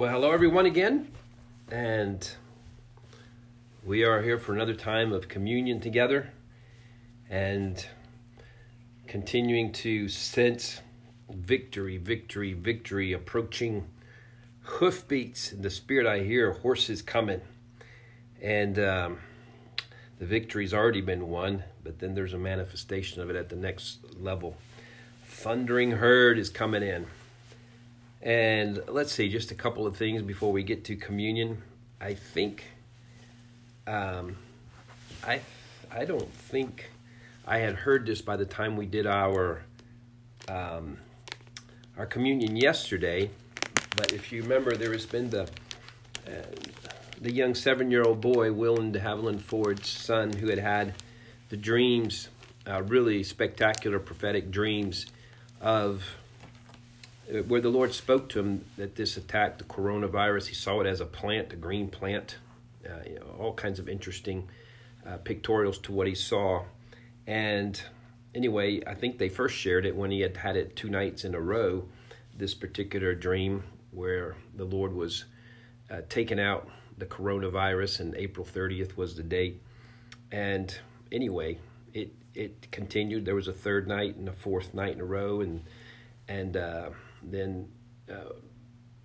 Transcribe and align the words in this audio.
Well, 0.00 0.12
hello 0.12 0.32
everyone 0.32 0.64
again, 0.64 1.12
and 1.70 2.26
we 3.84 4.02
are 4.02 4.22
here 4.22 4.38
for 4.38 4.54
another 4.54 4.72
time 4.72 5.12
of 5.12 5.28
communion 5.28 5.78
together 5.78 6.32
and 7.28 7.86
continuing 9.06 9.72
to 9.72 10.08
sense 10.08 10.80
victory, 11.28 11.98
victory, 11.98 12.54
victory 12.54 13.12
approaching. 13.12 13.88
Hoofbeats 14.62 15.52
in 15.52 15.60
the 15.60 15.68
spirit, 15.68 16.06
I 16.06 16.20
hear 16.20 16.52
horses 16.52 17.02
coming, 17.02 17.42
and 18.40 18.78
um, 18.78 19.18
the 20.18 20.24
victory's 20.24 20.72
already 20.72 21.02
been 21.02 21.28
won, 21.28 21.64
but 21.84 21.98
then 21.98 22.14
there's 22.14 22.32
a 22.32 22.38
manifestation 22.38 23.20
of 23.20 23.28
it 23.28 23.36
at 23.36 23.50
the 23.50 23.56
next 23.56 23.98
level. 24.18 24.56
Thundering 25.26 25.90
herd 25.90 26.38
is 26.38 26.48
coming 26.48 26.82
in. 26.82 27.04
And 28.22 28.82
let's 28.86 29.12
see, 29.12 29.30
just 29.30 29.50
a 29.50 29.54
couple 29.54 29.86
of 29.86 29.96
things 29.96 30.20
before 30.22 30.52
we 30.52 30.62
get 30.62 30.84
to 30.84 30.96
communion. 30.96 31.62
I 32.00 32.14
think, 32.14 32.64
um, 33.86 34.36
I, 35.26 35.40
I 35.90 36.04
don't 36.04 36.30
think 36.32 36.90
I 37.46 37.58
had 37.58 37.74
heard 37.74 38.06
this 38.06 38.20
by 38.20 38.36
the 38.36 38.44
time 38.44 38.76
we 38.76 38.84
did 38.84 39.06
our, 39.06 39.62
um, 40.48 40.98
our 41.96 42.04
communion 42.06 42.56
yesterday. 42.56 43.30
But 43.96 44.12
if 44.12 44.32
you 44.32 44.42
remember, 44.42 44.76
there 44.76 44.92
has 44.92 45.06
been 45.06 45.30
the, 45.30 45.44
uh, 46.26 46.42
the 47.20 47.32
young 47.32 47.54
seven-year-old 47.54 48.20
boy, 48.20 48.52
Will 48.52 48.76
de 48.76 49.00
Haviland 49.00 49.40
Ford's 49.40 49.88
son, 49.88 50.32
who 50.34 50.48
had 50.48 50.58
had 50.58 50.94
the 51.48 51.56
dreams, 51.56 52.28
uh, 52.66 52.82
really 52.82 53.22
spectacular 53.22 53.98
prophetic 53.98 54.50
dreams 54.50 55.06
of 55.60 56.04
where 57.46 57.60
the 57.60 57.68
Lord 57.68 57.94
spoke 57.94 58.28
to 58.30 58.40
him 58.40 58.64
that 58.76 58.96
this 58.96 59.16
attack, 59.16 59.58
the 59.58 59.64
coronavirus, 59.64 60.48
he 60.48 60.54
saw 60.54 60.80
it 60.80 60.86
as 60.86 61.00
a 61.00 61.06
plant, 61.06 61.52
a 61.52 61.56
green 61.56 61.88
plant, 61.88 62.36
uh, 62.88 63.02
you 63.06 63.16
know, 63.16 63.36
all 63.38 63.54
kinds 63.54 63.78
of 63.78 63.88
interesting 63.88 64.48
uh, 65.06 65.18
pictorials 65.18 65.80
to 65.82 65.92
what 65.92 66.06
he 66.06 66.14
saw. 66.14 66.64
And 67.26 67.80
anyway, 68.34 68.82
I 68.86 68.94
think 68.94 69.18
they 69.18 69.28
first 69.28 69.56
shared 69.56 69.86
it 69.86 69.94
when 69.94 70.10
he 70.10 70.20
had 70.20 70.36
had 70.36 70.56
it 70.56 70.76
two 70.76 70.88
nights 70.88 71.24
in 71.24 71.34
a 71.34 71.40
row, 71.40 71.84
this 72.36 72.54
particular 72.54 73.14
dream 73.14 73.64
where 73.90 74.36
the 74.54 74.64
Lord 74.64 74.92
was 74.94 75.24
uh, 75.90 76.00
taking 76.08 76.40
out 76.40 76.68
the 76.98 77.06
coronavirus, 77.06 78.00
and 78.00 78.14
April 78.14 78.46
30th 78.46 78.96
was 78.96 79.16
the 79.16 79.22
date. 79.22 79.60
And 80.30 80.76
anyway, 81.10 81.58
it 81.92 82.12
it 82.34 82.70
continued. 82.70 83.24
There 83.24 83.34
was 83.34 83.48
a 83.48 83.52
third 83.52 83.88
night 83.88 84.16
and 84.16 84.28
a 84.28 84.32
fourth 84.32 84.74
night 84.74 84.94
in 84.94 85.00
a 85.00 85.04
row, 85.04 85.40
and 85.40 85.62
and 86.30 86.56
uh, 86.56 86.90
then 87.24 87.68
uh, 88.08 88.34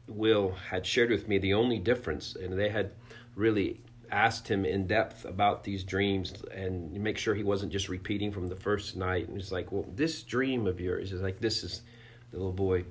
Will 0.08 0.52
had 0.70 0.86
shared 0.86 1.10
with 1.10 1.28
me 1.28 1.40
the 1.40 1.56
only 1.56 1.80
difference, 1.80 2.36
and 2.36 2.54
they 2.54 2.70
had 2.70 2.92
really 3.34 3.82
asked 4.12 4.48
him 4.48 4.64
in 4.64 4.86
depth 4.86 5.26
about 5.26 5.64
these 5.64 5.84
dreams 5.84 6.32
and 6.54 6.92
make 6.94 7.18
sure 7.18 7.34
he 7.34 7.44
wasn't 7.44 7.72
just 7.72 7.90
repeating 7.90 8.32
from 8.32 8.48
the 8.48 8.56
first 8.56 8.96
night. 8.96 9.28
And 9.28 9.38
he's 9.38 9.52
like, 9.52 9.72
"Well, 9.72 9.88
this 9.96 10.22
dream 10.22 10.68
of 10.68 10.80
yours 10.80 11.12
is 11.12 11.22
like 11.22 11.40
this 11.40 11.64
is 11.64 11.82
the 12.30 12.38
little 12.38 12.54
boy, 12.54 12.86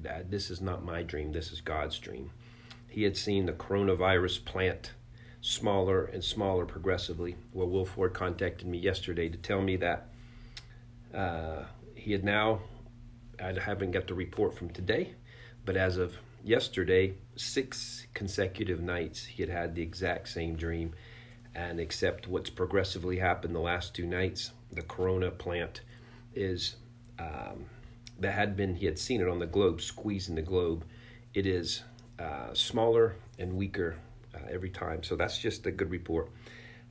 Dad. 0.00 0.30
This 0.30 0.50
is 0.50 0.60
not 0.60 0.84
my 0.84 1.02
dream. 1.02 1.32
This 1.32 1.50
is 1.50 1.60
God's 1.60 1.98
dream." 1.98 2.30
He 2.86 3.02
had 3.02 3.16
seen 3.16 3.46
the 3.46 3.52
coronavirus 3.52 4.44
plant 4.44 4.92
smaller 5.40 6.04
and 6.04 6.22
smaller 6.22 6.64
progressively. 6.64 7.34
Well, 7.52 7.68
Will 7.68 7.84
Ford 7.84 8.14
contacted 8.14 8.68
me 8.68 8.78
yesterday 8.78 9.28
to 9.28 9.36
tell 9.36 9.60
me 9.60 9.76
that 9.76 10.08
uh, 11.12 11.64
he 11.96 12.12
had 12.12 12.22
now 12.22 12.60
I 13.42 13.58
haven't 13.58 13.92
got 13.92 14.06
the 14.06 14.14
report 14.14 14.56
from 14.56 14.70
today, 14.70 15.14
but 15.64 15.76
as 15.76 15.96
of 15.96 16.16
yesterday, 16.44 17.14
six 17.36 18.06
consecutive 18.14 18.80
nights 18.80 19.24
he 19.24 19.42
had 19.42 19.50
had 19.50 19.74
the 19.74 19.82
exact 19.82 20.28
same 20.28 20.56
dream. 20.56 20.94
And 21.54 21.80
except 21.80 22.28
what's 22.28 22.50
progressively 22.50 23.18
happened 23.18 23.54
the 23.54 23.60
last 23.60 23.94
two 23.94 24.06
nights, 24.06 24.52
the 24.72 24.82
corona 24.82 25.30
plant 25.30 25.80
is 26.34 26.76
um, 27.18 27.66
that 28.20 28.32
had 28.32 28.56
been 28.56 28.76
he 28.76 28.86
had 28.86 28.98
seen 28.98 29.20
it 29.20 29.28
on 29.28 29.38
the 29.38 29.46
globe, 29.46 29.80
squeezing 29.80 30.34
the 30.34 30.42
globe. 30.42 30.84
It 31.34 31.46
is 31.46 31.82
uh, 32.18 32.52
smaller 32.52 33.16
and 33.38 33.54
weaker 33.54 33.96
uh, 34.34 34.38
every 34.50 34.70
time. 34.70 35.02
So 35.02 35.16
that's 35.16 35.38
just 35.38 35.66
a 35.66 35.70
good 35.70 35.90
report. 35.90 36.30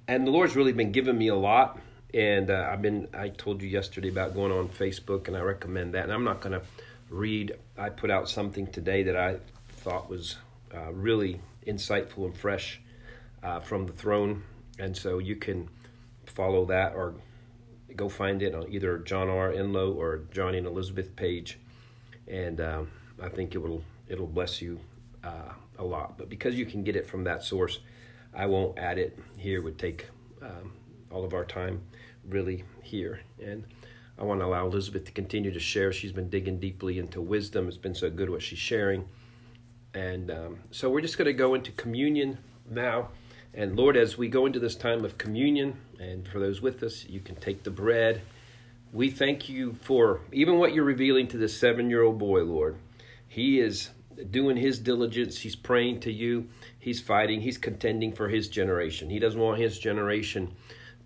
And 0.07 0.25
the 0.25 0.31
Lord's 0.31 0.56
really 0.56 0.74
been 0.74 0.91
giving 0.91 1.18
me 1.18 1.28
a 1.28 1.36
lot 1.36 1.80
and 2.13 2.50
uh, 2.50 2.69
I've 2.72 2.81
been 2.81 3.07
I 3.13 3.29
told 3.29 3.62
you 3.62 3.68
yesterday 3.68 4.09
about 4.09 4.34
going 4.34 4.51
on 4.51 4.69
Facebook, 4.69 5.28
and 5.28 5.35
I 5.35 5.41
recommend 5.41 5.94
that. 5.94 6.03
And 6.03 6.13
I'm 6.13 6.23
not 6.23 6.41
going 6.41 6.59
to 6.59 6.66
read. 7.09 7.56
I 7.78 7.90
put 7.90 8.09
out 8.09 8.29
something 8.29 8.68
today 8.68 9.03
that 9.03 9.16
I 9.16 9.38
thought 9.69 10.09
was 10.09 10.38
uh, 10.73 10.91
really 10.91 11.41
insightful 11.66 12.25
and 12.25 12.35
fresh 12.35 12.81
uh, 13.44 13.59
from 13.59 13.85
the 13.85 13.94
throne, 13.94 14.44
and 14.79 14.95
so 14.95 15.19
you 15.19 15.35
can 15.35 15.69
follow 16.25 16.66
that 16.66 16.94
or 16.94 17.16
go 17.95 18.09
find 18.09 18.41
it 18.41 18.53
on 18.53 18.72
either 18.72 19.00
Johnny 19.00 19.31
Enlow 19.57 19.95
or 19.95 20.22
Johnny 20.31 20.57
and 20.59 20.68
Elizabeth 20.68 21.16
page, 21.16 21.59
and 22.28 22.62
um, 22.62 22.91
I 23.22 23.29
think 23.29 23.53
it 23.53 23.57
will 23.57 23.84
it'll 24.07 24.28
bless 24.28 24.62
you 24.62 24.79
uh, 25.24 25.51
a 25.78 25.84
lot. 25.84 26.18
But 26.18 26.29
because 26.29 26.56
you 26.56 26.66
can 26.66 26.84
get 26.84 26.95
it 26.95 27.06
from 27.06 27.25
that 27.25 27.44
source, 27.44 27.79
I 28.34 28.45
won't 28.45 28.78
add 28.78 28.97
it 28.97 29.19
here. 29.38 29.59
It 29.59 29.63
would 29.63 29.78
take 29.78 30.07
um, 30.41 30.72
all 31.12 31.25
of 31.25 31.34
our 31.34 31.45
time 31.45 31.81
really 32.27 32.63
here. 32.81 33.21
And 33.43 33.63
I 34.19 34.23
want 34.23 34.39
to 34.41 34.45
allow 34.45 34.65
Elizabeth 34.65 35.05
to 35.05 35.11
continue 35.11 35.51
to 35.51 35.59
share. 35.59 35.91
She's 35.91 36.11
been 36.11 36.29
digging 36.29 36.59
deeply 36.59 36.99
into 36.99 37.21
wisdom. 37.21 37.67
It's 37.67 37.77
been 37.77 37.95
so 37.95 38.09
good 38.09 38.29
what 38.29 38.41
she's 38.41 38.59
sharing. 38.59 39.07
And 39.93 40.31
um, 40.31 40.59
so 40.71 40.89
we're 40.89 41.01
just 41.01 41.17
going 41.17 41.27
to 41.27 41.33
go 41.33 41.53
into 41.53 41.71
communion 41.71 42.38
now. 42.69 43.09
And 43.53 43.75
Lord, 43.75 43.97
as 43.97 44.17
we 44.17 44.27
go 44.27 44.45
into 44.45 44.59
this 44.59 44.75
time 44.75 45.03
of 45.05 45.17
communion, 45.17 45.77
and 45.99 46.27
for 46.27 46.39
those 46.39 46.61
with 46.61 46.83
us, 46.83 47.05
you 47.05 47.19
can 47.19 47.35
take 47.35 47.63
the 47.63 47.71
bread. 47.71 48.21
We 48.94 49.09
thank 49.09 49.49
you 49.49 49.73
for 49.81 50.21
even 50.31 50.57
what 50.57 50.73
you're 50.73 50.83
revealing 50.83 51.27
to 51.29 51.38
this 51.38 51.57
seven 51.57 51.89
year 51.89 52.03
old 52.03 52.19
boy, 52.19 52.44
Lord. 52.44 52.77
He 53.27 53.59
is 53.59 53.89
doing 54.31 54.57
his 54.57 54.79
diligence. 54.79 55.39
He's 55.39 55.55
praying 55.55 56.01
to 56.01 56.11
you. 56.11 56.47
He's 56.79 57.01
fighting. 57.01 57.41
He's 57.41 57.57
contending 57.57 58.13
for 58.13 58.29
his 58.29 58.47
generation. 58.47 59.09
He 59.09 59.19
doesn't 59.19 59.39
want 59.39 59.59
his 59.59 59.77
generation 59.79 60.55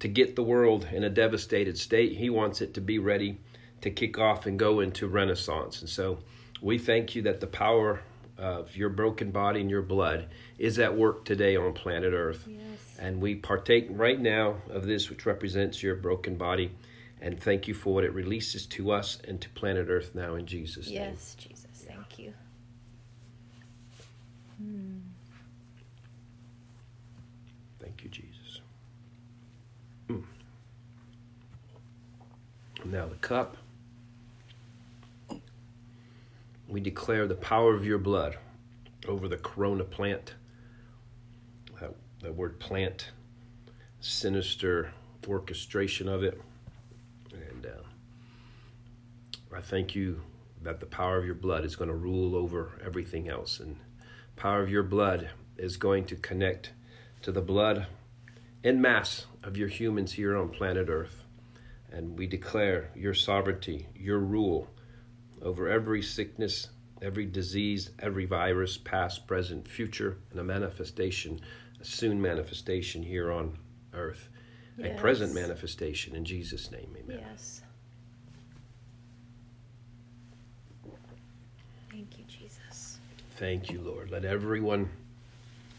to 0.02 0.08
get 0.08 0.36
the 0.36 0.44
world 0.44 0.88
in 0.92 1.04
a 1.04 1.10
devastated 1.10 1.78
state. 1.78 2.18
He 2.18 2.30
wants 2.30 2.60
it 2.60 2.74
to 2.74 2.82
be 2.82 2.98
ready 2.98 3.38
to 3.82 3.92
kick 3.92 4.18
off 4.18 4.48
and 4.48 4.58
go 4.58 4.80
into 4.80 5.08
renaissance. 5.08 5.82
And 5.82 5.90
so 5.90 6.20
we 6.60 6.80
thank 6.80 7.16
you 7.16 7.22
that 7.24 7.40
the 7.40 7.48
power 7.48 8.02
of 8.38 8.76
your 8.76 8.90
broken 8.90 9.30
body 9.30 9.62
and 9.62 9.70
your 9.70 9.84
blood 9.84 10.28
is 10.58 10.80
at 10.80 10.98
work 10.98 11.24
today 11.24 11.56
on 11.56 11.74
planet 11.74 12.14
Earth. 12.14 12.48
Yes. 12.48 12.98
And 12.98 13.22
we 13.22 13.36
partake 13.36 13.88
right 13.92 14.20
now 14.20 14.58
of 14.72 14.88
this, 14.88 15.10
which 15.10 15.28
represents 15.28 15.84
your 15.84 15.96
broken 15.96 16.36
body. 16.36 16.72
And 17.22 17.40
thank 17.40 17.68
you 17.68 17.76
for 17.76 17.94
what 17.94 18.04
it 18.04 18.14
releases 18.14 18.66
to 18.68 18.92
us 18.92 19.20
and 19.28 19.40
to 19.42 19.50
planet 19.50 19.88
Earth 19.88 20.16
now 20.16 20.34
in 20.34 20.48
Jesus' 20.48 20.88
yes, 20.88 21.00
name. 21.00 21.10
Yes, 21.12 21.36
Jesus. 21.36 21.86
Yeah. 21.86 21.96
Thank 21.96 22.20
you. 22.20 22.34
Hmm. 24.58 24.98
Thank 27.80 28.04
you, 28.04 28.10
Jesus. 28.10 28.31
Now, 32.84 33.06
the 33.06 33.16
cup, 33.16 33.58
we 36.68 36.80
declare 36.80 37.28
the 37.28 37.36
power 37.36 37.74
of 37.74 37.86
your 37.86 38.00
blood 38.00 38.38
over 39.08 39.28
the 39.28 39.38
corona 39.38 39.84
plant. 39.84 40.34
That, 41.80 41.94
that 42.22 42.36
word 42.36 42.60
plant, 42.60 43.12
sinister 44.00 44.92
orchestration 45.28 46.08
of 46.08 46.24
it. 46.24 46.42
And 47.32 47.66
uh, 47.66 49.56
I 49.56 49.62
thank 49.62 49.96
you 49.96 50.22
that 50.64 50.80
the 50.80 50.86
power 50.86 51.18
of 51.18 51.26
your 51.26 51.36
blood 51.36 51.66
is 51.66 51.76
going 51.76 51.90
to 51.90 51.96
rule 51.96 52.36
over 52.36 52.72
everything 52.84 53.30
else. 53.30 53.60
And 53.60 53.78
power 54.36 54.62
of 54.62 54.70
your 54.70 54.84
blood 54.84 55.30
is 55.58 55.78
going 55.78 56.06
to 56.06 56.16
connect 56.16 56.72
to 57.22 57.32
the 57.32 57.42
blood 57.42 57.88
in 58.64 58.82
mass 58.82 59.28
of 59.44 59.58
your 59.58 59.68
humans 59.68 60.14
here 60.14 60.36
on 60.36 60.50
planet 60.50 60.88
Earth. 60.90 61.21
And 61.92 62.18
we 62.18 62.28
declare 62.28 62.90
your 62.96 63.14
sovereignty, 63.14 63.88
your 63.96 64.20
rule 64.20 64.70
over 65.42 65.68
every 65.68 66.02
sickness, 66.02 66.70
every 67.02 67.26
disease, 67.26 67.92
every 68.00 68.26
virus, 68.26 68.78
past, 68.78 69.28
present, 69.28 69.68
future, 69.68 70.18
and 70.32 70.40
a 70.40 70.44
manifestation, 70.44 71.42
a 71.80 71.86
soon 71.86 72.22
manifestation 72.22 73.04
here 73.04 73.32
on 73.32 73.58
earth. 73.94 74.30
Yes. 74.78 74.98
A 74.98 75.02
present 75.02 75.34
manifestation 75.34 76.16
in 76.16 76.24
Jesus' 76.24 76.72
name. 76.72 76.96
Amen. 76.98 77.20
Yes. 77.30 77.62
Thank 81.92 82.18
you, 82.18 82.24
Jesus. 82.26 83.00
Thank 83.38 83.70
you, 83.70 83.82
Lord. 83.82 84.12
Let 84.12 84.24
everyone 84.24 84.90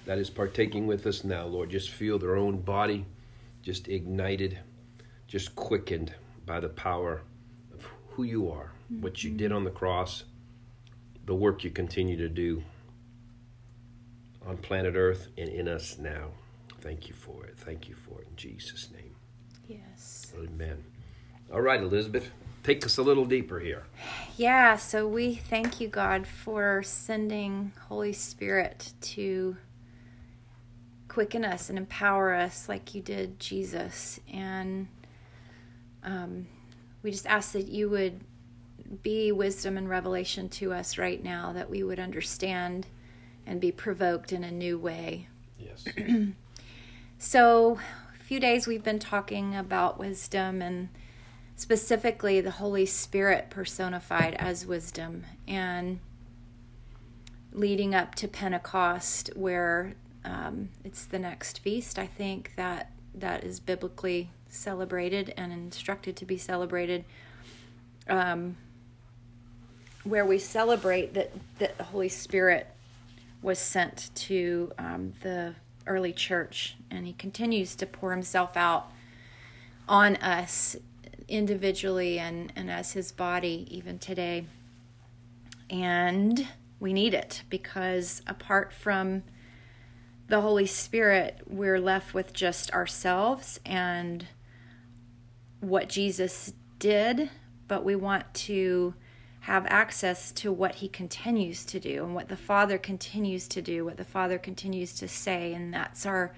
that 0.04 0.18
is 0.18 0.28
partaking 0.28 0.86
with 0.86 1.06
us 1.06 1.24
now, 1.24 1.46
Lord, 1.46 1.70
just 1.70 1.90
feel 1.90 2.18
their 2.18 2.36
own 2.36 2.60
body 2.60 3.06
just 3.62 3.88
ignited 3.88 4.58
just 5.32 5.56
quickened 5.56 6.12
by 6.44 6.61
the 6.61 6.69
power 6.69 7.23
of 7.73 7.82
who 8.11 8.23
you 8.23 8.50
are, 8.50 8.70
mm-hmm. 8.93 9.00
what 9.00 9.25
you 9.25 9.31
did 9.31 9.50
on 9.50 9.64
the 9.64 9.70
cross, 9.70 10.25
the 11.25 11.34
work 11.34 11.64
you 11.64 11.70
continue 11.70 12.19
to 12.19 12.29
do 12.29 12.62
on 14.46 14.58
planet 14.58 14.94
Earth 14.94 15.29
and 15.38 15.49
in 15.49 15.69
us 15.69 15.96
now. 15.96 16.26
Thank 16.82 17.08
you 17.08 17.14
for 17.14 17.46
it. 17.46 17.56
Thank 17.56 17.88
you 17.88 17.94
for 17.94 18.20
it 18.20 18.26
in 18.29 18.37
Jesus' 18.37 18.90
name. 18.93 19.14
Yes. 19.67 20.34
Amen. 20.37 20.84
All 21.50 21.62
right, 21.62 21.81
Elizabeth, 21.81 22.31
take 22.62 22.84
us 22.84 22.99
a 22.99 23.02
little 23.02 23.25
deeper 23.25 23.58
here. 23.58 23.84
Yeah, 24.37 24.76
so 24.76 25.08
we 25.08 25.37
thank 25.37 25.81
you, 25.81 25.88
God, 25.88 26.26
for 26.26 26.82
sending 26.82 27.73
Holy 27.88 28.12
Spirit 28.12 28.93
to 29.00 29.56
quicken 31.08 31.43
us 31.43 31.70
and 31.70 31.79
empower 31.79 32.34
us 32.34 32.69
like 32.69 32.94
you 32.94 33.00
did 33.00 33.40
Jesus. 33.40 34.20
And 34.31 34.88
um, 36.04 36.46
we 37.02 37.10
just 37.10 37.26
ask 37.26 37.52
that 37.52 37.69
you 37.69 37.88
would 37.90 38.20
be 39.02 39.32
wisdom 39.32 39.76
and 39.76 39.88
revelation 39.88 40.49
to 40.49 40.72
us 40.72 40.99
right 40.99 41.22
now, 41.22 41.52
that 41.52 41.70
we 41.70 41.82
would 41.82 41.99
understand 41.99 42.87
and 43.46 43.60
be 43.60 43.72
provoked 43.72 44.32
in 44.32 44.44
a 44.44 44.50
new 44.50 44.78
way. 44.78 45.28
Yes. 45.58 45.84
So, 47.25 47.78
a 48.19 48.25
few 48.25 48.40
days 48.40 48.66
we've 48.66 48.82
been 48.82 48.99
talking 48.99 49.54
about 49.54 49.96
wisdom 49.96 50.60
and 50.60 50.88
specifically 51.54 52.40
the 52.40 52.50
Holy 52.50 52.84
Spirit 52.84 53.48
personified 53.48 54.34
as 54.34 54.66
wisdom 54.66 55.25
and 55.46 56.00
leading 57.52 57.94
up 57.94 58.16
to 58.16 58.26
Pentecost, 58.26 59.31
where 59.37 59.94
um, 60.25 60.70
it's 60.82 61.05
the 61.05 61.20
next 61.20 61.60
feast, 61.60 61.96
I 61.96 62.08
think 62.08 62.55
that 62.56 62.90
that 63.14 63.44
is 63.44 63.60
biblically 63.60 64.32
celebrated 64.52 65.32
and 65.37 65.52
instructed 65.52 66.14
to 66.16 66.25
be 66.25 66.38
celebrated. 66.38 67.04
Um, 68.08 68.56
where 70.04 70.25
we 70.25 70.38
celebrate 70.38 71.14
that, 71.14 71.31
that 71.58 71.78
the 71.78 71.84
Holy 71.84 72.08
Spirit 72.08 72.66
was 73.40 73.58
sent 73.58 74.10
to 74.14 74.72
um, 74.78 75.12
the 75.22 75.54
early 75.87 76.12
church, 76.12 76.76
and 76.90 77.06
he 77.06 77.12
continues 77.12 77.75
to 77.76 77.87
pour 77.87 78.10
himself 78.10 78.56
out 78.56 78.90
on 79.88 80.16
us 80.16 80.76
individually 81.28 82.19
and, 82.19 82.52
and 82.56 82.70
as 82.70 82.93
his 82.93 83.12
body 83.12 83.66
even 83.70 83.98
today. 83.98 84.44
And 85.70 86.46
we 86.78 86.93
need 86.93 87.14
it 87.14 87.43
because 87.48 88.22
apart 88.26 88.72
from 88.72 89.22
the 90.28 90.40
Holy 90.40 90.66
Spirit, 90.66 91.40
we're 91.46 91.81
left 91.81 92.14
with 92.14 92.32
just 92.32 92.70
ourselves 92.72 93.60
and 93.64 94.26
what 95.62 95.88
Jesus 95.88 96.52
did, 96.78 97.30
but 97.68 97.84
we 97.84 97.94
want 97.94 98.32
to 98.34 98.94
have 99.42 99.66
access 99.66 100.30
to 100.30 100.52
what 100.52 100.76
he 100.76 100.88
continues 100.88 101.64
to 101.64 101.80
do 101.80 102.04
and 102.04 102.14
what 102.14 102.28
the 102.28 102.36
father 102.36 102.78
continues 102.78 103.48
to 103.48 103.60
do 103.60 103.84
what 103.84 103.96
the 103.96 104.04
father 104.04 104.38
continues 104.38 104.94
to 104.94 105.08
say 105.08 105.52
and 105.52 105.74
that's 105.74 106.06
our 106.06 106.32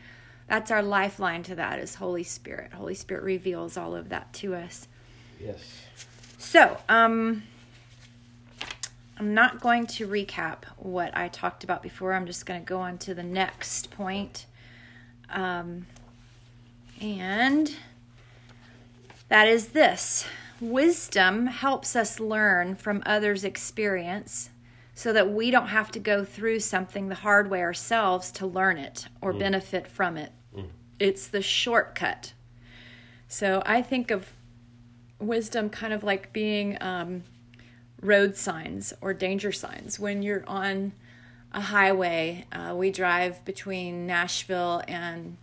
that's 0.49 0.71
our 0.71 0.83
lifeline 0.83 1.43
to 1.43 1.55
that 1.55 1.79
is 1.79 1.95
holy 1.95 2.23
spirit. 2.23 2.73
Holy 2.73 2.95
spirit 2.95 3.23
reveals 3.23 3.77
all 3.77 3.95
of 3.95 4.09
that 4.09 4.33
to 4.35 4.55
us. 4.55 4.89
Yes. 5.39 5.61
so 6.39 6.79
um 6.89 7.43
i'm 9.19 9.35
not 9.35 9.61
going 9.61 9.87
to 9.87 10.09
recap 10.09 10.65
what 10.79 11.15
i 11.15 11.29
talked 11.29 11.63
about 11.63 11.83
before. 11.83 12.15
I'm 12.15 12.27
just 12.27 12.47
going 12.47 12.61
to 12.61 12.67
go 12.67 12.79
on 12.79 12.97
to 12.99 13.15
the 13.15 13.23
next 13.23 13.91
point. 13.91 14.47
Um 15.29 15.87
and 17.03 17.71
that 19.29 19.49
is 19.49 19.69
this 19.69 20.27
wisdom 20.61 21.47
helps 21.47 21.97
us 21.97 22.21
learn 22.21 22.75
from 22.75 23.03
others' 23.05 23.45
experience 23.45 24.51
so 24.95 25.13
that 25.13 25.31
we 25.31 25.51
don't 25.51 25.69
have 25.69 25.91
to 25.91 25.99
go 25.99 26.25
through 26.25 26.61
something 26.61 27.09
the 27.09 27.17
hard 27.17 27.51
way 27.51 27.61
ourselves 27.61 28.31
to 28.31 28.47
learn 28.47 28.79
it 28.79 29.07
or 29.21 29.33
benefit 29.33 29.87
from 29.89 30.17
it. 30.17 30.33
It's 31.01 31.27
the 31.27 31.43
shortcut. 31.43 32.33
So 33.27 33.63
I 33.67 33.83
think 33.83 34.13
of 34.13 34.33
wisdom 35.19 35.69
kind 35.69 35.93
of 35.93 36.05
like 36.05 36.33
being 36.33 36.79
um, 36.81 37.25
road 38.01 38.37
signs 38.37 38.93
or 39.01 39.13
danger 39.13 39.51
signs. 39.51 39.99
When 39.99 40.23
you're 40.23 40.45
on 40.47 40.93
a 41.53 41.61
highway, 41.61 42.47
uh, 42.53 42.75
we 42.77 42.91
drive 42.91 43.45
between 43.45 44.07
Nashville 44.07 44.83
and 44.87 45.37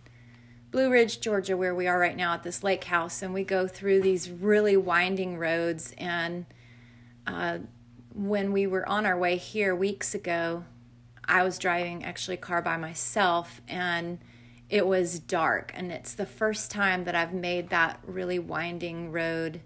Blue 0.72 0.90
Ridge, 0.90 1.20
Georgia, 1.20 1.54
where 1.54 1.74
we 1.74 1.86
are 1.86 1.98
right 1.98 2.16
now 2.16 2.32
at 2.32 2.44
this 2.44 2.64
lake 2.64 2.84
house, 2.84 3.20
and 3.20 3.34
we 3.34 3.44
go 3.44 3.68
through 3.68 4.00
these 4.00 4.30
really 4.30 4.74
winding 4.74 5.36
roads. 5.36 5.92
And 5.98 6.46
uh, 7.26 7.58
when 8.14 8.52
we 8.52 8.66
were 8.66 8.88
on 8.88 9.04
our 9.04 9.18
way 9.18 9.36
here 9.36 9.76
weeks 9.76 10.14
ago, 10.14 10.64
I 11.26 11.42
was 11.42 11.58
driving 11.58 12.04
actually 12.04 12.34
a 12.34 12.38
car 12.38 12.62
by 12.62 12.78
myself, 12.78 13.60
and 13.68 14.18
it 14.70 14.86
was 14.86 15.18
dark. 15.18 15.72
And 15.74 15.92
it's 15.92 16.14
the 16.14 16.24
first 16.24 16.70
time 16.70 17.04
that 17.04 17.14
I've 17.14 17.34
made 17.34 17.68
that 17.68 18.00
really 18.06 18.38
winding 18.38 19.12
road 19.12 19.60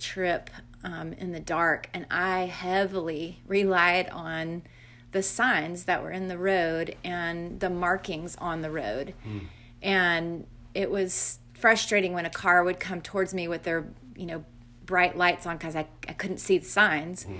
trip 0.00 0.50
um, 0.82 1.12
in 1.12 1.30
the 1.30 1.38
dark, 1.38 1.88
and 1.94 2.04
I 2.10 2.46
heavily 2.46 3.42
relied 3.46 4.08
on 4.08 4.64
the 5.12 5.22
signs 5.22 5.84
that 5.84 6.02
were 6.02 6.10
in 6.10 6.26
the 6.26 6.38
road 6.38 6.96
and 7.04 7.60
the 7.60 7.70
markings 7.70 8.34
on 8.40 8.62
the 8.62 8.72
road 8.72 9.14
and 9.82 10.46
it 10.74 10.90
was 10.90 11.38
frustrating 11.54 12.12
when 12.12 12.26
a 12.26 12.30
car 12.30 12.64
would 12.64 12.80
come 12.80 13.00
towards 13.00 13.34
me 13.34 13.48
with 13.48 13.62
their 13.62 13.86
you 14.16 14.26
know 14.26 14.44
bright 14.84 15.16
lights 15.16 15.46
on 15.46 15.56
because 15.56 15.76
I, 15.76 15.86
I 16.08 16.12
couldn't 16.12 16.38
see 16.38 16.58
the 16.58 16.66
signs. 16.66 17.24
Hmm. 17.24 17.34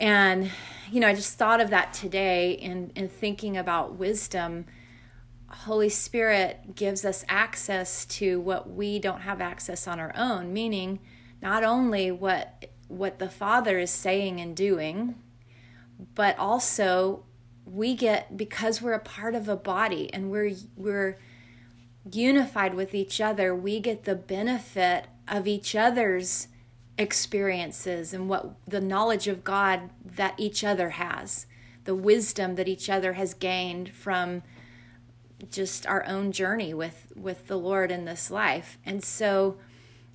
And 0.00 0.50
you 0.90 1.00
know 1.00 1.08
i 1.08 1.14
just 1.14 1.38
thought 1.38 1.60
of 1.60 1.70
that 1.70 1.92
today 1.92 2.52
in, 2.52 2.90
in 2.94 3.08
thinking 3.08 3.56
about 3.56 3.94
wisdom. 3.94 4.66
Holy 5.48 5.88
spirit 5.88 6.74
gives 6.74 7.04
us 7.04 7.24
access 7.28 8.04
to 8.06 8.40
what 8.40 8.70
we 8.70 8.98
don't 8.98 9.20
have 9.20 9.40
access 9.40 9.86
on 9.86 10.00
our 10.00 10.12
own 10.16 10.52
meaning 10.52 10.98
not 11.40 11.62
only 11.62 12.10
what 12.10 12.66
what 12.88 13.20
the 13.20 13.28
father 13.28 13.78
is 13.78 13.90
saying 13.90 14.40
and 14.40 14.56
doing 14.56 15.14
but 16.16 16.36
also 16.38 17.24
we 17.64 17.94
get 17.94 18.36
because 18.36 18.82
we're 18.82 18.92
a 18.92 18.98
part 18.98 19.34
of 19.34 19.48
a 19.48 19.56
body 19.56 20.12
and 20.12 20.30
we're 20.30 20.52
we're 20.76 21.18
unified 22.10 22.74
with 22.74 22.94
each 22.94 23.20
other, 23.20 23.54
we 23.54 23.80
get 23.80 24.04
the 24.04 24.14
benefit 24.14 25.06
of 25.26 25.46
each 25.46 25.74
other's 25.74 26.48
experiences 26.98 28.12
and 28.12 28.28
what 28.28 28.54
the 28.68 28.80
knowledge 28.80 29.26
of 29.26 29.44
God 29.44 29.90
that 30.04 30.34
each 30.38 30.62
other 30.62 30.90
has, 30.90 31.46
the 31.84 31.94
wisdom 31.94 32.54
that 32.56 32.68
each 32.68 32.88
other 32.88 33.14
has 33.14 33.34
gained 33.34 33.90
from 33.90 34.42
just 35.50 35.86
our 35.86 36.06
own 36.06 36.32
journey 36.32 36.72
with 36.72 37.12
with 37.16 37.48
the 37.48 37.58
Lord 37.58 37.90
in 37.90 38.04
this 38.04 38.30
life. 38.30 38.78
And 38.84 39.02
so 39.02 39.56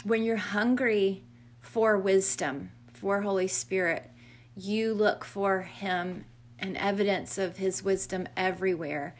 when 0.03 0.23
you're 0.23 0.37
hungry 0.37 1.23
for 1.59 1.97
wisdom, 1.97 2.71
for 2.93 3.21
Holy 3.21 3.47
Spirit, 3.47 4.09
you 4.55 4.93
look 4.93 5.23
for 5.23 5.61
him 5.61 6.25
and 6.57 6.75
evidence 6.77 7.37
of 7.37 7.57
his 7.57 7.83
wisdom 7.83 8.27
everywhere 8.35 9.15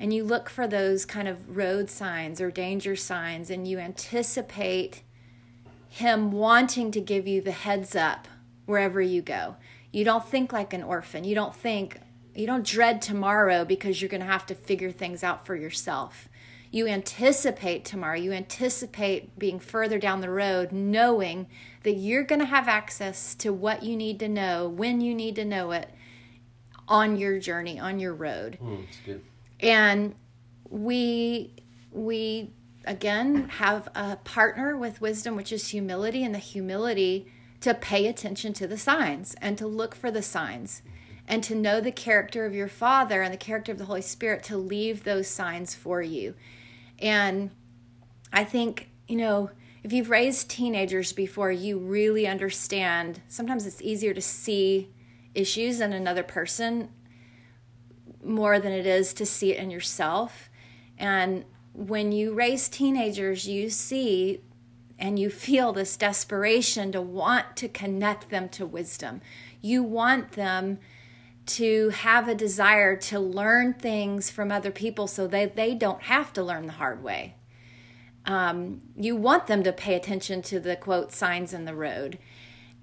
and 0.00 0.14
you 0.14 0.24
look 0.24 0.48
for 0.48 0.66
those 0.66 1.04
kind 1.04 1.28
of 1.28 1.56
road 1.56 1.90
signs 1.90 2.40
or 2.40 2.50
danger 2.50 2.96
signs 2.96 3.50
and 3.50 3.68
you 3.68 3.78
anticipate 3.78 5.02
him 5.90 6.32
wanting 6.32 6.90
to 6.90 7.00
give 7.00 7.28
you 7.28 7.42
the 7.42 7.52
heads 7.52 7.94
up 7.94 8.26
wherever 8.64 9.02
you 9.02 9.20
go. 9.20 9.56
You 9.92 10.04
don't 10.04 10.26
think 10.26 10.52
like 10.52 10.72
an 10.72 10.82
orphan. 10.82 11.24
You 11.24 11.34
don't 11.34 11.54
think 11.54 11.98
you 12.34 12.46
don't 12.46 12.64
dread 12.64 13.02
tomorrow 13.02 13.64
because 13.64 14.00
you're 14.00 14.08
going 14.08 14.22
to 14.22 14.26
have 14.26 14.46
to 14.46 14.54
figure 14.54 14.90
things 14.90 15.22
out 15.22 15.44
for 15.44 15.54
yourself. 15.54 16.28
You 16.70 16.86
anticipate 16.86 17.84
tomorrow. 17.84 18.16
You 18.16 18.32
anticipate 18.32 19.38
being 19.38 19.58
further 19.58 19.98
down 19.98 20.20
the 20.20 20.30
road 20.30 20.72
knowing 20.72 21.48
that 21.82 21.94
you're 21.94 22.22
going 22.22 22.38
to 22.38 22.46
have 22.46 22.68
access 22.68 23.34
to 23.34 23.52
what 23.52 23.82
you 23.82 23.96
need 23.96 24.20
to 24.20 24.28
know 24.28 24.68
when 24.68 25.00
you 25.00 25.14
need 25.14 25.34
to 25.36 25.44
know 25.44 25.72
it 25.72 25.90
on 26.86 27.16
your 27.16 27.38
journey, 27.38 27.78
on 27.78 27.98
your 27.98 28.14
road 28.14 28.58
Mm. 28.62 28.86
And 29.60 30.14
we 30.68 31.54
we 31.92 32.52
again 32.86 33.48
have 33.48 33.88
a 33.94 34.16
partner 34.16 34.76
with 34.76 35.00
wisdom 35.00 35.36
which 35.36 35.52
is 35.52 35.68
humility 35.68 36.24
and 36.24 36.34
the 36.34 36.38
humility 36.38 37.30
to 37.60 37.74
pay 37.74 38.06
attention 38.06 38.52
to 38.54 38.66
the 38.66 38.78
signs 38.78 39.34
and 39.40 39.58
to 39.58 39.66
look 39.66 39.94
for 39.94 40.10
the 40.10 40.22
signs 40.22 40.82
and 41.28 41.44
to 41.44 41.54
know 41.54 41.80
the 41.80 41.92
character 41.92 42.46
of 42.46 42.54
your 42.54 42.68
father 42.68 43.22
and 43.22 43.32
the 43.32 43.38
character 43.38 43.70
of 43.70 43.78
the 43.78 43.84
holy 43.84 44.00
spirit 44.00 44.42
to 44.42 44.56
leave 44.56 45.04
those 45.04 45.28
signs 45.28 45.74
for 45.74 46.02
you. 46.02 46.34
And 46.98 47.50
i 48.32 48.44
think 48.44 48.90
you 49.08 49.16
know 49.16 49.50
if 49.82 49.92
you've 49.92 50.10
raised 50.10 50.50
teenagers 50.50 51.12
before 51.12 51.50
you 51.50 51.78
really 51.78 52.26
understand 52.26 53.20
sometimes 53.28 53.66
it's 53.66 53.82
easier 53.82 54.14
to 54.14 54.20
see 54.20 54.88
issues 55.34 55.80
in 55.80 55.92
another 55.92 56.22
person 56.22 56.88
more 58.24 58.58
than 58.58 58.72
it 58.72 58.86
is 58.86 59.12
to 59.14 59.26
see 59.26 59.52
it 59.52 59.58
in 59.58 59.70
yourself. 59.70 60.50
And 60.98 61.44
when 61.72 62.12
you 62.12 62.34
raise 62.34 62.68
teenagers, 62.68 63.48
you 63.48 63.70
see 63.70 64.40
and 64.98 65.18
you 65.18 65.30
feel 65.30 65.72
this 65.72 65.96
desperation 65.96 66.92
to 66.92 67.00
want 67.00 67.56
to 67.56 67.68
connect 67.68 68.28
them 68.28 68.48
to 68.50 68.66
wisdom. 68.66 69.22
You 69.62 69.82
want 69.82 70.32
them 70.32 70.78
to 71.46 71.88
have 71.88 72.28
a 72.28 72.34
desire 72.34 72.96
to 72.96 73.18
learn 73.18 73.74
things 73.74 74.30
from 74.30 74.52
other 74.52 74.70
people 74.70 75.06
so 75.06 75.26
that 75.28 75.56
they 75.56 75.74
don't 75.74 76.02
have 76.02 76.32
to 76.34 76.42
learn 76.42 76.66
the 76.66 76.74
hard 76.74 77.02
way. 77.02 77.34
Um, 78.26 78.82
you 78.94 79.16
want 79.16 79.46
them 79.46 79.62
to 79.64 79.72
pay 79.72 79.94
attention 79.94 80.42
to 80.42 80.60
the 80.60 80.76
quote 80.76 81.12
signs 81.12 81.54
in 81.54 81.64
the 81.64 81.74
road 81.74 82.18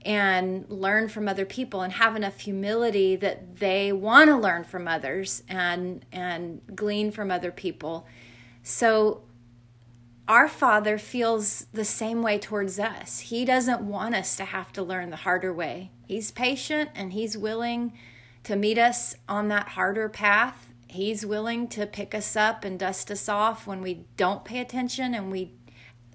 and 0.04 0.66
learn 0.70 1.10
from 1.10 1.28
other 1.28 1.46
people 1.46 1.82
and 1.82 1.94
have 1.94 2.16
enough 2.16 2.40
humility 2.40 3.16
that 3.16 3.58
they 3.58 3.92
want 3.92 4.30
to 4.30 4.38
learn 4.38 4.64
from 4.64 4.88
others 4.88 5.44
and 5.50 6.06
and 6.12 6.62
glean 6.76 7.12
from 7.12 7.32
other 7.32 7.52
people. 7.52 8.06
So 8.64 9.24
our 10.28 10.48
father 10.48 10.98
feels 10.98 11.68
the 11.72 11.86
same 11.86 12.22
way 12.22 12.38
towards 12.38 12.80
us. 12.80 13.20
He 13.20 13.46
doesn't 13.46 13.82
want 13.82 14.14
us 14.14 14.36
to 14.38 14.46
have 14.46 14.74
to 14.74 14.84
learn 14.84 15.10
the 15.10 15.18
harder 15.18 15.54
way. 15.54 15.92
He's 16.06 16.32
patient 16.32 16.90
and 16.94 17.14
he's 17.14 17.38
willing 17.38 17.94
to 18.44 18.56
meet 18.56 18.78
us 18.78 19.16
on 19.30 19.48
that 19.50 19.70
harder 19.70 20.10
path. 20.10 20.74
He's 20.90 21.26
willing 21.26 21.68
to 21.70 21.86
pick 21.86 22.14
us 22.14 22.36
up 22.36 22.66
and 22.66 22.78
dust 22.78 23.10
us 23.10 23.30
off 23.30 23.68
when 23.68 23.82
we 23.82 24.06
don't 24.18 24.44
pay 24.44 24.60
attention 24.60 25.14
and 25.14 25.32
we 25.32 25.54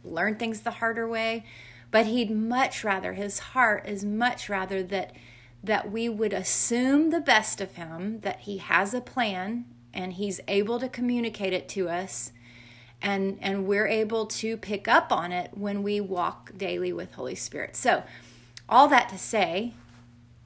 learn 0.04 0.36
things 0.36 0.60
the 0.60 0.72
harder 0.72 1.08
way. 1.08 1.44
But 1.92 2.06
he'd 2.06 2.30
much 2.30 2.82
rather, 2.82 3.12
his 3.12 3.38
heart 3.38 3.86
is 3.86 4.04
much 4.04 4.48
rather 4.48 4.82
that 4.82 5.14
that 5.62 5.92
we 5.92 6.08
would 6.08 6.32
assume 6.32 7.10
the 7.10 7.20
best 7.20 7.60
of 7.60 7.76
him, 7.76 8.18
that 8.22 8.40
he 8.40 8.58
has 8.58 8.92
a 8.92 9.00
plan 9.00 9.64
and 9.94 10.14
he's 10.14 10.40
able 10.48 10.80
to 10.80 10.88
communicate 10.88 11.52
it 11.52 11.68
to 11.68 11.88
us 11.88 12.32
and 13.02 13.38
and 13.40 13.66
we're 13.66 13.86
able 13.86 14.26
to 14.26 14.56
pick 14.56 14.88
up 14.88 15.12
on 15.12 15.32
it 15.32 15.50
when 15.54 15.82
we 15.82 16.00
walk 16.00 16.56
daily 16.56 16.92
with 16.92 17.14
Holy 17.14 17.34
Spirit. 17.34 17.76
So, 17.76 18.02
all 18.68 18.88
that 18.88 19.08
to 19.10 19.18
say, 19.18 19.74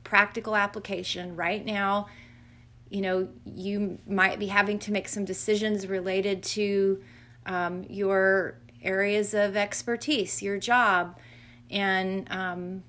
practical 0.04 0.56
application 0.56 1.36
right 1.36 1.64
now, 1.64 2.08
you 2.88 3.02
know, 3.02 3.28
you 3.44 3.98
might 4.06 4.38
be 4.38 4.46
having 4.46 4.78
to 4.80 4.92
make 4.92 5.08
some 5.08 5.24
decisions 5.24 5.86
related 5.86 6.42
to 6.42 7.02
um, 7.44 7.84
your 7.88 8.58
areas 8.82 9.34
of 9.34 9.56
expertise, 9.56 10.42
your 10.42 10.58
job, 10.58 11.18
and 11.70 12.30
um, 12.30 12.82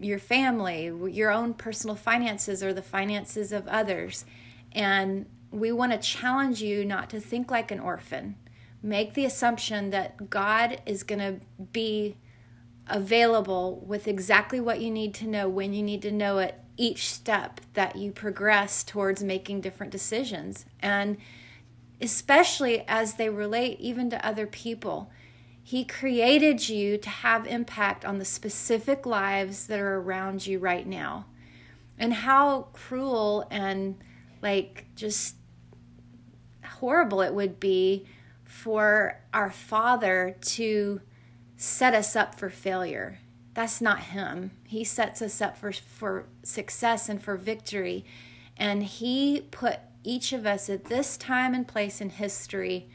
your 0.00 0.18
family, 0.18 0.92
your 1.12 1.30
own 1.30 1.54
personal 1.54 1.96
finances, 1.96 2.62
or 2.62 2.72
the 2.72 2.82
finances 2.82 3.52
of 3.52 3.66
others. 3.68 4.24
And 4.72 5.26
we 5.50 5.72
want 5.72 5.92
to 5.92 5.98
challenge 5.98 6.62
you 6.62 6.84
not 6.84 7.10
to 7.10 7.20
think 7.20 7.50
like 7.50 7.70
an 7.70 7.80
orphan 7.80 8.36
make 8.82 9.14
the 9.14 9.24
assumption 9.24 9.90
that 9.90 10.30
God 10.30 10.80
is 10.86 11.02
going 11.02 11.18
to 11.18 11.40
be 11.72 12.16
available 12.86 13.82
with 13.86 14.08
exactly 14.08 14.60
what 14.60 14.80
you 14.80 14.90
need 14.90 15.14
to 15.14 15.26
know 15.26 15.48
when 15.48 15.72
you 15.72 15.82
need 15.82 16.02
to 16.02 16.10
know 16.10 16.38
it 16.38 16.58
each 16.76 17.10
step 17.10 17.60
that 17.74 17.96
you 17.96 18.10
progress 18.10 18.82
towards 18.82 19.22
making 19.22 19.60
different 19.60 19.92
decisions 19.92 20.64
and 20.80 21.16
especially 22.00 22.82
as 22.88 23.14
they 23.14 23.28
relate 23.28 23.78
even 23.78 24.08
to 24.08 24.26
other 24.26 24.46
people 24.46 25.10
he 25.70 25.84
created 25.84 26.68
you 26.68 26.98
to 26.98 27.08
have 27.08 27.46
impact 27.46 28.04
on 28.04 28.18
the 28.18 28.24
specific 28.24 29.06
lives 29.06 29.68
that 29.68 29.78
are 29.78 30.00
around 30.00 30.44
you 30.44 30.58
right 30.58 30.84
now 30.84 31.24
and 31.96 32.12
how 32.12 32.66
cruel 32.72 33.46
and 33.52 33.96
like 34.42 34.86
just 34.96 35.36
horrible 36.64 37.20
it 37.20 37.32
would 37.32 37.60
be 37.60 38.04
for 38.42 39.20
our 39.32 39.52
Father 39.52 40.34
to 40.40 41.00
set 41.56 41.94
us 41.94 42.16
up 42.16 42.34
for 42.34 42.50
failure. 42.50 43.20
That's 43.54 43.80
not 43.80 44.00
Him. 44.00 44.50
He 44.66 44.82
sets 44.82 45.22
us 45.22 45.40
up 45.40 45.56
for, 45.56 45.70
for 45.70 46.26
success 46.42 47.08
and 47.08 47.22
for 47.22 47.36
victory. 47.36 48.04
And 48.56 48.82
He 48.82 49.46
put 49.52 49.78
each 50.02 50.32
of 50.32 50.46
us 50.46 50.68
at 50.68 50.86
this 50.86 51.16
time 51.16 51.54
and 51.54 51.68
place 51.68 52.00
in 52.00 52.10
history 52.10 52.88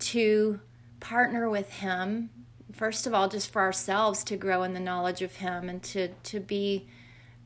to 0.00 0.58
partner 1.00 1.48
with 1.48 1.70
Him. 1.74 2.30
First 2.72 3.06
of 3.06 3.14
all, 3.14 3.28
just 3.28 3.50
for 3.50 3.62
ourselves 3.62 4.22
to 4.24 4.36
grow 4.36 4.62
in 4.62 4.74
the 4.74 4.80
knowledge 4.80 5.22
of 5.22 5.36
Him 5.36 5.68
and 5.68 5.82
to, 5.84 6.08
to 6.08 6.40
be 6.40 6.88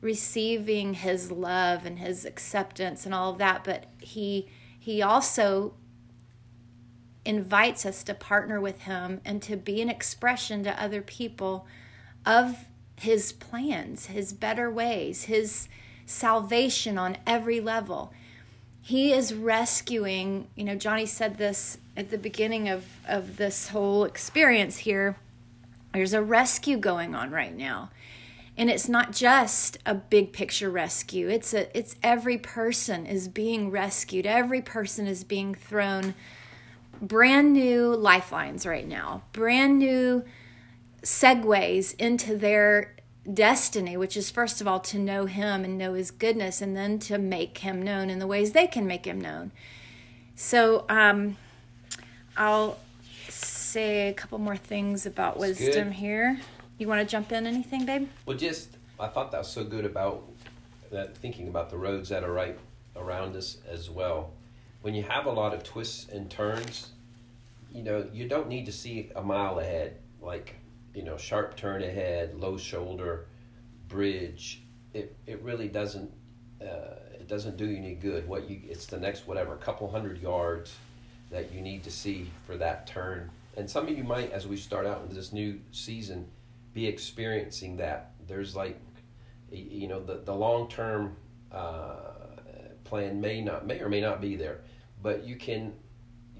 receiving 0.01 0.93
His 0.93 1.31
love 1.31 1.85
and 1.85 1.99
His 1.99 2.25
acceptance 2.25 3.05
and 3.05 3.15
all 3.15 3.31
of 3.31 3.37
that. 3.37 3.63
But 3.63 3.85
He 3.99 4.49
He 4.79 5.01
also 5.01 5.73
invites 7.25 7.85
us 7.85 8.03
to 8.03 8.13
partner 8.13 8.59
with 8.59 8.81
Him 8.81 9.21
and 9.23 9.41
to 9.43 9.55
be 9.55 9.81
an 9.81 9.89
expression 9.89 10.63
to 10.63 10.81
other 10.81 11.01
people 11.01 11.65
of 12.25 12.65
His 12.97 13.31
plans, 13.31 14.07
His 14.07 14.33
better 14.33 14.69
ways, 14.69 15.23
His 15.23 15.69
salvation 16.05 16.97
on 16.97 17.17
every 17.25 17.59
level. 17.59 18.13
He 18.85 19.13
is 19.13 19.33
rescuing, 19.33 20.49
you 20.55 20.65
know, 20.65 20.75
Johnny 20.75 21.05
said 21.05 21.37
this 21.37 21.77
at 21.95 22.11
the 22.11 22.17
beginning 22.17 22.67
of, 22.67 22.85
of 23.07 23.37
this 23.37 23.69
whole 23.69 24.03
experience 24.03 24.79
here. 24.79 25.15
There's 25.93 26.11
a 26.11 26.21
rescue 26.21 26.75
going 26.75 27.15
on 27.15 27.31
right 27.31 27.55
now. 27.55 27.91
And 28.57 28.69
it's 28.69 28.89
not 28.89 29.13
just 29.13 29.77
a 29.85 29.95
big 29.95 30.33
picture 30.33 30.69
rescue. 30.69 31.29
It's 31.29 31.53
a 31.53 31.75
it's 31.75 31.95
every 32.03 32.37
person 32.37 33.05
is 33.05 33.29
being 33.29 33.71
rescued. 33.71 34.25
Every 34.25 34.61
person 34.61 35.07
is 35.07 35.23
being 35.23 35.55
thrown 35.55 36.13
brand 37.01 37.53
new 37.53 37.95
lifelines 37.95 38.65
right 38.65 38.87
now, 38.87 39.23
brand 39.31 39.79
new 39.79 40.25
segues 41.03 41.95
into 41.95 42.35
their 42.35 42.95
destiny, 43.31 43.97
which 43.97 44.17
is 44.17 44.29
first 44.29 44.61
of 44.61 44.67
all 44.67 44.79
to 44.81 44.97
know 44.97 45.25
Him 45.25 45.63
and 45.63 45.77
know 45.77 45.93
His 45.93 46.11
goodness, 46.11 46.61
and 46.61 46.75
then 46.75 46.99
to 46.99 47.17
make 47.17 47.59
Him 47.59 47.81
known 47.81 48.09
in 48.09 48.19
the 48.19 48.27
ways 48.27 48.51
they 48.51 48.67
can 48.67 48.87
make 48.87 49.05
Him 49.05 49.19
known. 49.19 49.51
So, 50.35 50.85
um, 50.89 51.37
I'll 52.35 52.79
say 53.29 54.09
a 54.09 54.13
couple 54.13 54.39
more 54.39 54.57
things 54.57 55.05
about 55.05 55.39
That's 55.39 55.59
wisdom 55.59 55.89
good. 55.89 55.93
here. 55.93 56.39
You 56.77 56.87
want 56.87 57.01
to 57.01 57.11
jump 57.11 57.31
in 57.31 57.45
anything, 57.45 57.85
babe? 57.85 58.09
Well, 58.25 58.37
just 58.37 58.77
I 58.99 59.07
thought 59.07 59.31
that 59.31 59.39
was 59.39 59.51
so 59.51 59.63
good 59.63 59.85
about 59.85 60.23
that 60.91 61.15
thinking 61.17 61.47
about 61.47 61.69
the 61.69 61.77
roads 61.77 62.09
that 62.09 62.23
are 62.23 62.33
right 62.33 62.57
around 62.95 63.35
us 63.35 63.57
as 63.69 63.89
well 63.89 64.31
when 64.83 64.93
you 64.93 65.01
have 65.01 65.25
a 65.25 65.31
lot 65.31 65.53
of 65.53 65.63
twists 65.63 66.09
and 66.09 66.29
turns, 66.29 66.89
you 67.73 67.81
know, 67.81 68.05
you 68.13 68.27
don't 68.27 68.49
need 68.49 68.65
to 68.65 68.71
see 68.71 69.09
a 69.15 69.23
mile 69.23 69.59
ahead, 69.59 69.97
like, 70.21 70.55
you 70.93 71.03
know, 71.03 71.17
sharp 71.17 71.55
turn 71.55 71.83
ahead, 71.83 72.35
low 72.35 72.57
shoulder, 72.57 73.25
bridge. 73.87 74.63
It, 74.93 75.15
it 75.25 75.41
really 75.41 75.67
doesn't, 75.67 76.11
uh, 76.61 76.95
it 77.13 77.27
doesn't 77.27 77.57
do 77.57 77.65
you 77.65 77.77
any 77.77 77.95
good. 77.95 78.27
What 78.27 78.49
you, 78.49 78.61
it's 78.67 78.85
the 78.85 78.99
next, 78.99 79.27
whatever, 79.27 79.55
couple 79.55 79.89
hundred 79.89 80.21
yards 80.21 80.75
that 81.31 81.51
you 81.51 81.61
need 81.61 81.83
to 81.83 81.91
see 81.91 82.29
for 82.45 82.57
that 82.57 82.85
turn. 82.87 83.29
And 83.57 83.69
some 83.69 83.87
of 83.87 83.97
you 83.97 84.03
might, 84.03 84.31
as 84.31 84.47
we 84.47 84.57
start 84.57 84.85
out 84.85 85.01
into 85.01 85.15
this 85.15 85.33
new 85.33 85.59
season, 85.71 86.27
be 86.73 86.87
experiencing 86.87 87.77
that. 87.77 88.11
There's 88.27 88.55
like, 88.55 88.79
you 89.51 89.87
know, 89.87 90.01
the, 90.03 90.21
the 90.25 90.33
long 90.33 90.67
term 90.67 91.15
uh, 91.51 92.11
plan 92.83 93.19
may 93.19 93.41
not, 93.41 93.65
may 93.65 93.79
or 93.79 93.89
may 93.89 94.01
not 94.01 94.21
be 94.21 94.35
there 94.35 94.61
but 95.03 95.25
you 95.25 95.35
can 95.35 95.73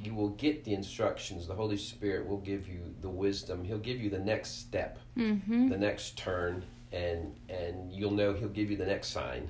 you 0.04 0.14
will 0.14 0.30
get 0.30 0.64
the 0.64 0.74
instructions 0.74 1.48
the 1.48 1.54
holy 1.54 1.78
spirit 1.78 2.28
will 2.28 2.40
give 2.40 2.68
you 2.68 2.82
the 3.02 3.10
wisdom 3.10 3.64
he'll 3.64 3.78
give 3.78 4.00
you 4.00 4.10
the 4.10 4.20
next 4.20 4.60
step 4.60 4.98
mm-hmm. 5.18 5.70
the 5.70 5.78
next 5.78 6.18
turn 6.18 6.64
and 6.92 7.36
and 7.50 7.92
you'll 7.92 8.12
know 8.12 8.34
he'll 8.34 8.50
give 8.50 8.70
you 8.70 8.78
the 8.78 8.86
next 8.86 9.10
sign 9.10 9.50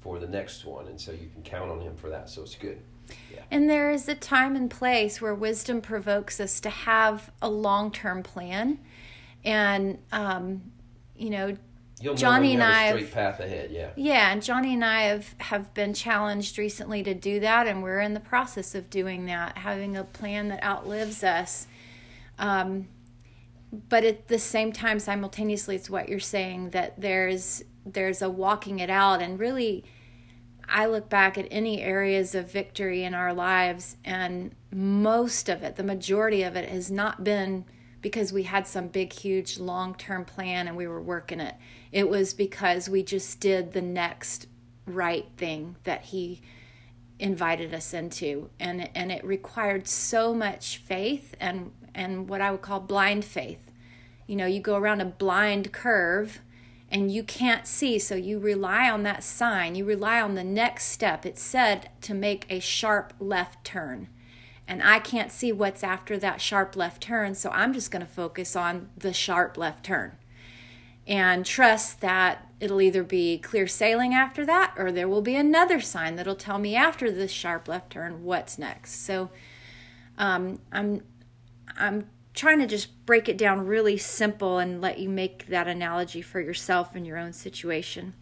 for 0.00 0.18
the 0.18 0.26
next 0.26 0.64
one 0.64 0.86
and 0.88 1.00
so 1.00 1.12
you 1.12 1.28
can 1.32 1.42
count 1.42 1.70
on 1.70 1.80
him 1.80 1.94
for 1.96 2.10
that 2.10 2.28
so 2.28 2.42
it's 2.42 2.54
good 2.54 2.78
yeah. 3.32 3.40
and 3.50 3.68
there 3.68 3.90
is 3.90 4.08
a 4.08 4.14
time 4.14 4.56
and 4.56 4.70
place 4.70 5.20
where 5.20 5.34
wisdom 5.34 5.80
provokes 5.80 6.40
us 6.40 6.60
to 6.60 6.70
have 6.70 7.30
a 7.42 7.48
long-term 7.48 8.22
plan 8.22 8.78
and 9.44 9.98
um, 10.12 10.62
you 11.16 11.30
know 11.30 11.56
You'll 12.00 12.14
Johnny 12.14 12.54
and 12.54 12.62
I 12.62 12.88
straight 12.88 13.04
have, 13.04 13.12
path 13.12 13.40
ahead, 13.40 13.70
yeah. 13.70 13.90
Yeah, 13.94 14.32
and 14.32 14.42
Johnny 14.42 14.72
and 14.72 14.84
I 14.84 15.02
have 15.02 15.34
have 15.38 15.74
been 15.74 15.92
challenged 15.92 16.56
recently 16.56 17.02
to 17.02 17.12
do 17.14 17.40
that, 17.40 17.66
and 17.66 17.82
we're 17.82 18.00
in 18.00 18.14
the 18.14 18.20
process 18.20 18.74
of 18.74 18.88
doing 18.88 19.26
that, 19.26 19.58
having 19.58 19.96
a 19.96 20.04
plan 20.04 20.48
that 20.48 20.62
outlives 20.64 21.22
us. 21.22 21.66
Um, 22.38 22.88
but 23.88 24.04
at 24.04 24.28
the 24.28 24.38
same 24.38 24.72
time, 24.72 24.98
simultaneously, 24.98 25.76
it's 25.76 25.90
what 25.90 26.08
you're 26.08 26.20
saying 26.20 26.70
that 26.70 27.00
there's 27.00 27.62
there's 27.84 28.22
a 28.22 28.30
walking 28.30 28.78
it 28.78 28.90
out, 28.90 29.20
and 29.20 29.38
really, 29.38 29.84
I 30.66 30.86
look 30.86 31.10
back 31.10 31.36
at 31.36 31.46
any 31.50 31.82
areas 31.82 32.34
of 32.34 32.50
victory 32.50 33.04
in 33.04 33.12
our 33.12 33.34
lives, 33.34 33.98
and 34.06 34.54
most 34.72 35.50
of 35.50 35.62
it, 35.62 35.76
the 35.76 35.82
majority 35.82 36.42
of 36.42 36.56
it, 36.56 36.68
has 36.68 36.90
not 36.90 37.24
been 37.24 37.66
because 38.00 38.32
we 38.32 38.44
had 38.44 38.66
some 38.66 38.88
big, 38.88 39.12
huge, 39.12 39.58
long 39.58 39.94
term 39.94 40.24
plan 40.24 40.68
and 40.68 40.76
we 40.76 40.86
were 40.86 41.00
working 41.00 41.40
it. 41.40 41.54
It 41.92 42.08
was 42.08 42.34
because 42.34 42.88
we 42.88 43.02
just 43.02 43.40
did 43.40 43.72
the 43.72 43.82
next 43.82 44.46
right 44.86 45.26
thing 45.36 45.76
that 45.84 46.02
He 46.04 46.40
invited 47.18 47.74
us 47.74 47.92
into 47.92 48.48
and 48.58 48.88
and 48.94 49.12
it 49.12 49.22
required 49.22 49.86
so 49.86 50.32
much 50.32 50.78
faith 50.78 51.34
and 51.38 51.70
and 51.94 52.28
what 52.28 52.40
I 52.40 52.50
would 52.50 52.62
call 52.62 52.80
blind 52.80 53.24
faith. 53.24 53.70
You 54.26 54.36
know, 54.36 54.46
you 54.46 54.60
go 54.60 54.76
around 54.76 55.00
a 55.00 55.06
blind 55.06 55.72
curve 55.72 56.40
and 56.90 57.12
you 57.12 57.22
can't 57.22 57.66
see, 57.66 57.98
so 57.98 58.14
you 58.14 58.38
rely 58.38 58.90
on 58.90 59.04
that 59.04 59.22
sign. 59.22 59.74
You 59.74 59.84
rely 59.84 60.20
on 60.20 60.34
the 60.34 60.44
next 60.44 60.86
step. 60.86 61.24
It 61.24 61.38
said 61.38 61.90
to 62.02 62.14
make 62.14 62.46
a 62.48 62.58
sharp 62.58 63.12
left 63.20 63.64
turn. 63.64 64.08
And 64.70 64.84
I 64.84 65.00
can't 65.00 65.32
see 65.32 65.50
what's 65.50 65.82
after 65.82 66.16
that 66.18 66.40
sharp 66.40 66.76
left 66.76 67.02
turn, 67.02 67.34
so 67.34 67.50
I'm 67.50 67.72
just 67.72 67.90
going 67.90 68.06
to 68.06 68.12
focus 68.12 68.54
on 68.54 68.88
the 68.96 69.12
sharp 69.12 69.56
left 69.56 69.84
turn 69.84 70.12
and 71.08 71.44
trust 71.44 72.00
that 72.02 72.46
it'll 72.60 72.80
either 72.80 73.02
be 73.02 73.36
clear 73.36 73.66
sailing 73.66 74.14
after 74.14 74.46
that 74.46 74.72
or 74.76 74.92
there 74.92 75.08
will 75.08 75.22
be 75.22 75.34
another 75.34 75.80
sign 75.80 76.14
that'll 76.14 76.36
tell 76.36 76.58
me 76.58 76.76
after 76.76 77.10
this 77.10 77.32
sharp 77.32 77.66
left 77.66 77.90
turn 77.90 78.22
what's 78.22 78.58
next. 78.58 79.04
So 79.04 79.30
um, 80.16 80.60
I'm 80.70 81.02
I'm 81.76 82.08
trying 82.32 82.60
to 82.60 82.66
just 82.68 83.04
break 83.06 83.28
it 83.28 83.36
down 83.36 83.66
really 83.66 83.96
simple 83.96 84.58
and 84.58 84.80
let 84.80 85.00
you 85.00 85.08
make 85.08 85.48
that 85.48 85.66
analogy 85.66 86.22
for 86.22 86.40
yourself 86.40 86.94
in 86.94 87.04
your 87.04 87.18
own 87.18 87.32
situation. 87.32 88.14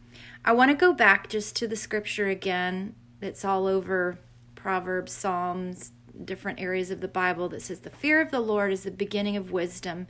I 0.46 0.52
want 0.52 0.70
to 0.70 0.74
go 0.74 0.94
back 0.94 1.28
just 1.28 1.56
to 1.56 1.68
the 1.68 1.76
scripture 1.76 2.28
again 2.28 2.94
It's 3.20 3.44
all 3.44 3.66
over 3.66 4.18
Proverbs, 4.54 5.12
Psalms, 5.12 5.92
different 6.24 6.60
areas 6.60 6.90
of 6.90 7.00
the 7.00 7.08
Bible 7.08 7.48
that 7.50 7.62
says 7.62 7.80
the 7.80 7.90
fear 7.90 8.20
of 8.20 8.30
the 8.30 8.40
Lord 8.40 8.72
is 8.72 8.82
the 8.82 8.90
beginning 8.90 9.36
of 9.36 9.50
wisdom. 9.50 10.08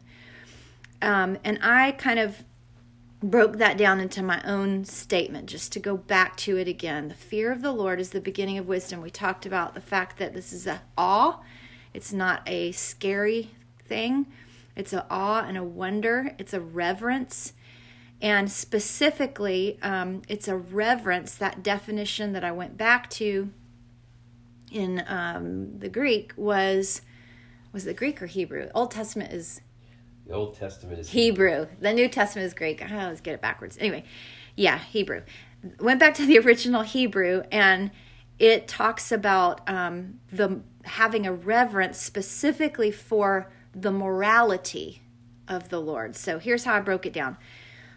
Um, 1.01 1.39
and 1.45 1.59
I 1.63 1.93
kind 1.93 2.19
of 2.19 2.45
broke 3.23 3.59
that 3.59 3.77
down 3.77 4.01
into 4.01 4.23
my 4.23 4.41
own 4.45 4.85
statement 4.85 5.49
just 5.49 5.73
to 5.73 5.81
go 5.81 5.97
back 5.97 6.37
to 6.37 6.57
it 6.57 6.69
again. 6.69 7.09
The 7.09 7.15
fear 7.15 7.51
of 7.51 7.63
the 7.63 7.73
Lord 7.73 8.01
is 8.01 8.11
the 8.11 8.21
beginning 8.21 8.59
of 8.59 8.69
wisdom. 8.69 9.01
We 9.01 9.11
talked 9.11 9.45
about 9.45 9.75
the 9.75 9.81
fact 9.81 10.19
that 10.19 10.35
this 10.35 10.53
is 10.53 10.67
a 10.67 10.83
awe. 10.97 11.41
It's 11.93 12.13
not 12.13 12.43
a 12.47 12.73
scary 12.73 13.51
thing. 13.85 14.27
It's 14.77 14.93
a 14.93 15.07
awe 15.11 15.45
and 15.47 15.57
a 15.57 15.65
wonder. 15.65 16.35
It's 16.39 16.55
a 16.55 16.61
reverence. 16.61 17.55
And 18.21 18.51
specifically, 18.51 19.79
um, 19.83 20.23
it's 20.29 20.49
a 20.49 20.57
reverence, 20.57 21.35
that 21.37 21.63
definition 21.63 22.33
that 22.33 22.45
I 22.45 22.53
went 22.53 22.77
back 22.77 23.11
to 23.11 23.51
in 24.71 25.05
um, 25.07 25.79
the 25.79 25.89
Greek 25.89 26.33
was 26.37 27.03
was 27.73 27.87
it 27.87 27.97
Greek 27.97 28.23
or 28.23 28.27
Hebrew? 28.27 28.69
Old 28.75 28.91
Testament 28.91 29.33
is 29.33 29.61
the 30.27 30.35
Old 30.35 30.57
Testament 30.57 30.99
is 30.99 31.09
Hebrew. 31.09 31.49
Hebrew. 31.49 31.67
The 31.81 31.93
New 31.93 32.09
Testament 32.09 32.47
is 32.47 32.55
Greek. 32.55 32.83
I 32.83 33.05
always 33.05 33.21
get 33.21 33.35
it 33.35 33.41
backwards. 33.41 33.79
Anyway, 33.81 34.05
yeah, 34.57 34.79
Hebrew. 34.79 35.23
Went 35.81 36.01
back 36.01 36.15
to 36.15 36.27
the 36.27 36.39
original 36.45 36.83
Hebrew, 36.83 37.43
and 37.51 37.91
it 38.39 38.69
talks 38.69 39.11
about 39.11 39.69
um, 39.69 40.21
the 40.31 40.61
having 40.85 41.27
a 41.27 41.33
reverence 41.33 41.99
specifically 41.99 42.91
for 42.91 43.51
the 43.75 43.91
morality 43.91 45.03
of 45.47 45.69
the 45.69 45.81
Lord. 45.81 46.17
So 46.17 46.39
here's 46.39 46.65
how 46.65 46.75
I 46.75 46.81
broke 46.81 47.07
it 47.07 47.13
down. 47.13 47.37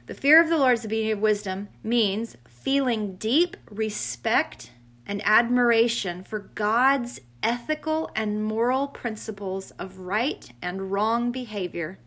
The 0.07 0.13
fear 0.13 0.41
of 0.41 0.49
the 0.49 0.57
Lord 0.57 0.73
is 0.73 0.81
the 0.81 0.87
beginning 0.87 1.13
of 1.13 1.19
wisdom 1.19 1.69
means 1.83 2.35
feeling 2.47 3.15
deep 3.15 3.55
respect 3.69 4.71
and 5.05 5.21
admiration 5.25 6.23
for 6.23 6.39
God's 6.39 7.19
ethical 7.43 8.11
and 8.15 8.43
moral 8.43 8.87
principles 8.87 9.71
of 9.71 9.99
right 9.99 10.51
and 10.61 10.91
wrong 10.91 11.31
behavior 11.31 11.97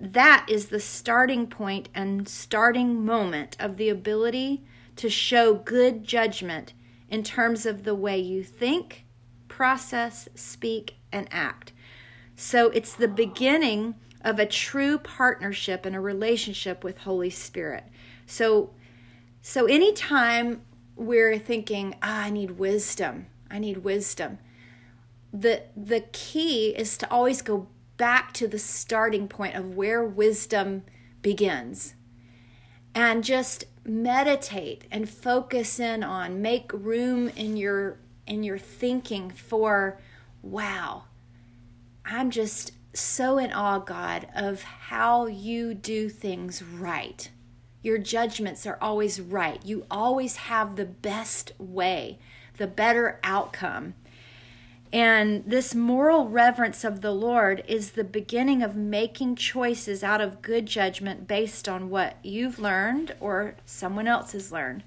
that 0.00 0.46
is 0.48 0.66
the 0.66 0.80
starting 0.80 1.46
point 1.46 1.88
and 1.94 2.28
starting 2.28 3.04
moment 3.04 3.56
of 3.58 3.76
the 3.76 3.88
ability 3.88 4.62
to 4.96 5.08
show 5.08 5.54
good 5.54 6.04
judgment 6.04 6.72
in 7.08 7.22
terms 7.22 7.64
of 7.66 7.84
the 7.84 7.94
way 7.94 8.18
you 8.18 8.42
think, 8.42 9.04
process, 9.48 10.28
speak, 10.34 10.96
and 11.12 11.28
act. 11.30 11.72
So 12.36 12.70
it's 12.70 12.94
the 12.94 13.08
beginning 13.08 13.94
of 14.22 14.38
a 14.38 14.46
true 14.46 14.98
partnership 14.98 15.86
and 15.86 15.94
a 15.94 16.00
relationship 16.00 16.82
with 16.82 16.98
Holy 16.98 17.30
Spirit. 17.30 17.84
So 18.26 18.70
so 19.42 19.66
anytime 19.66 20.62
we're 20.96 21.38
thinking, 21.38 21.94
oh, 21.94 21.98
I 22.02 22.30
need 22.30 22.52
wisdom, 22.52 23.26
I 23.50 23.58
need 23.58 23.78
wisdom. 23.78 24.38
The 25.32 25.62
the 25.76 26.04
key 26.12 26.68
is 26.68 26.96
to 26.98 27.10
always 27.10 27.42
go 27.42 27.68
back 27.96 28.32
to 28.34 28.48
the 28.48 28.58
starting 28.58 29.28
point 29.28 29.56
of 29.56 29.76
where 29.76 30.04
wisdom 30.04 30.84
begins. 31.22 31.94
And 32.94 33.24
just 33.24 33.64
meditate 33.84 34.84
and 34.90 35.08
focus 35.08 35.78
in 35.78 36.02
on 36.02 36.40
make 36.40 36.72
room 36.72 37.28
in 37.36 37.56
your 37.56 37.98
in 38.26 38.42
your 38.42 38.56
thinking 38.56 39.30
for 39.30 40.00
wow 40.42 41.04
i'm 42.04 42.30
just 42.30 42.72
so 42.94 43.36
in 43.36 43.52
awe 43.52 43.78
god 43.78 44.26
of 44.34 44.62
how 44.62 45.26
you 45.26 45.74
do 45.74 46.08
things 46.08 46.62
right 46.62 47.30
your 47.84 47.98
judgments 47.98 48.66
are 48.66 48.78
always 48.80 49.20
right 49.20 49.64
you 49.64 49.84
always 49.90 50.36
have 50.36 50.76
the 50.76 50.84
best 50.84 51.52
way 51.58 52.18
the 52.56 52.66
better 52.66 53.20
outcome 53.22 53.94
and 54.94 55.42
this 55.44 55.74
moral 55.74 56.28
reverence 56.28 56.84
of 56.84 57.00
the 57.00 57.10
Lord 57.10 57.64
is 57.66 57.90
the 57.90 58.04
beginning 58.04 58.62
of 58.62 58.76
making 58.76 59.34
choices 59.34 60.04
out 60.04 60.20
of 60.20 60.40
good 60.40 60.66
judgment 60.66 61.26
based 61.26 61.68
on 61.68 61.90
what 61.90 62.16
you've 62.22 62.60
learned 62.60 63.16
or 63.18 63.56
someone 63.66 64.06
else 64.06 64.30
has 64.32 64.52
learned. 64.52 64.84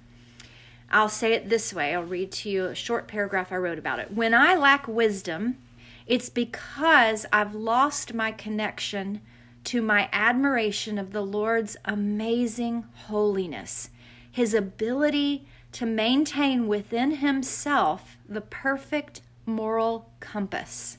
I'll 0.89 1.09
say 1.09 1.33
it 1.33 1.49
this 1.49 1.73
way 1.73 1.93
I'll 1.93 2.03
read 2.03 2.31
to 2.31 2.49
you 2.49 2.67
a 2.67 2.73
short 2.73 3.09
paragraph 3.09 3.51
I 3.51 3.57
wrote 3.57 3.77
about 3.77 3.99
it. 3.99 4.13
When 4.13 4.33
I 4.33 4.55
lack 4.55 4.87
wisdom, 4.87 5.57
it's 6.05 6.29
because 6.29 7.25
I've 7.33 7.53
lost 7.53 8.13
my 8.13 8.31
connection 8.31 9.19
to 9.65 9.81
my 9.81 10.09
admiration 10.11 10.97
of 10.97 11.11
the 11.11 11.21
Lord's 11.21 11.77
amazing 11.85 12.85
holiness, 13.07 13.89
his 14.31 14.53
ability 14.53 15.47
to 15.73 15.85
maintain 15.85 16.67
within 16.67 17.17
himself 17.17 18.17
the 18.27 18.41
perfect 18.41 19.21
moral 19.45 20.11
compass, 20.19 20.97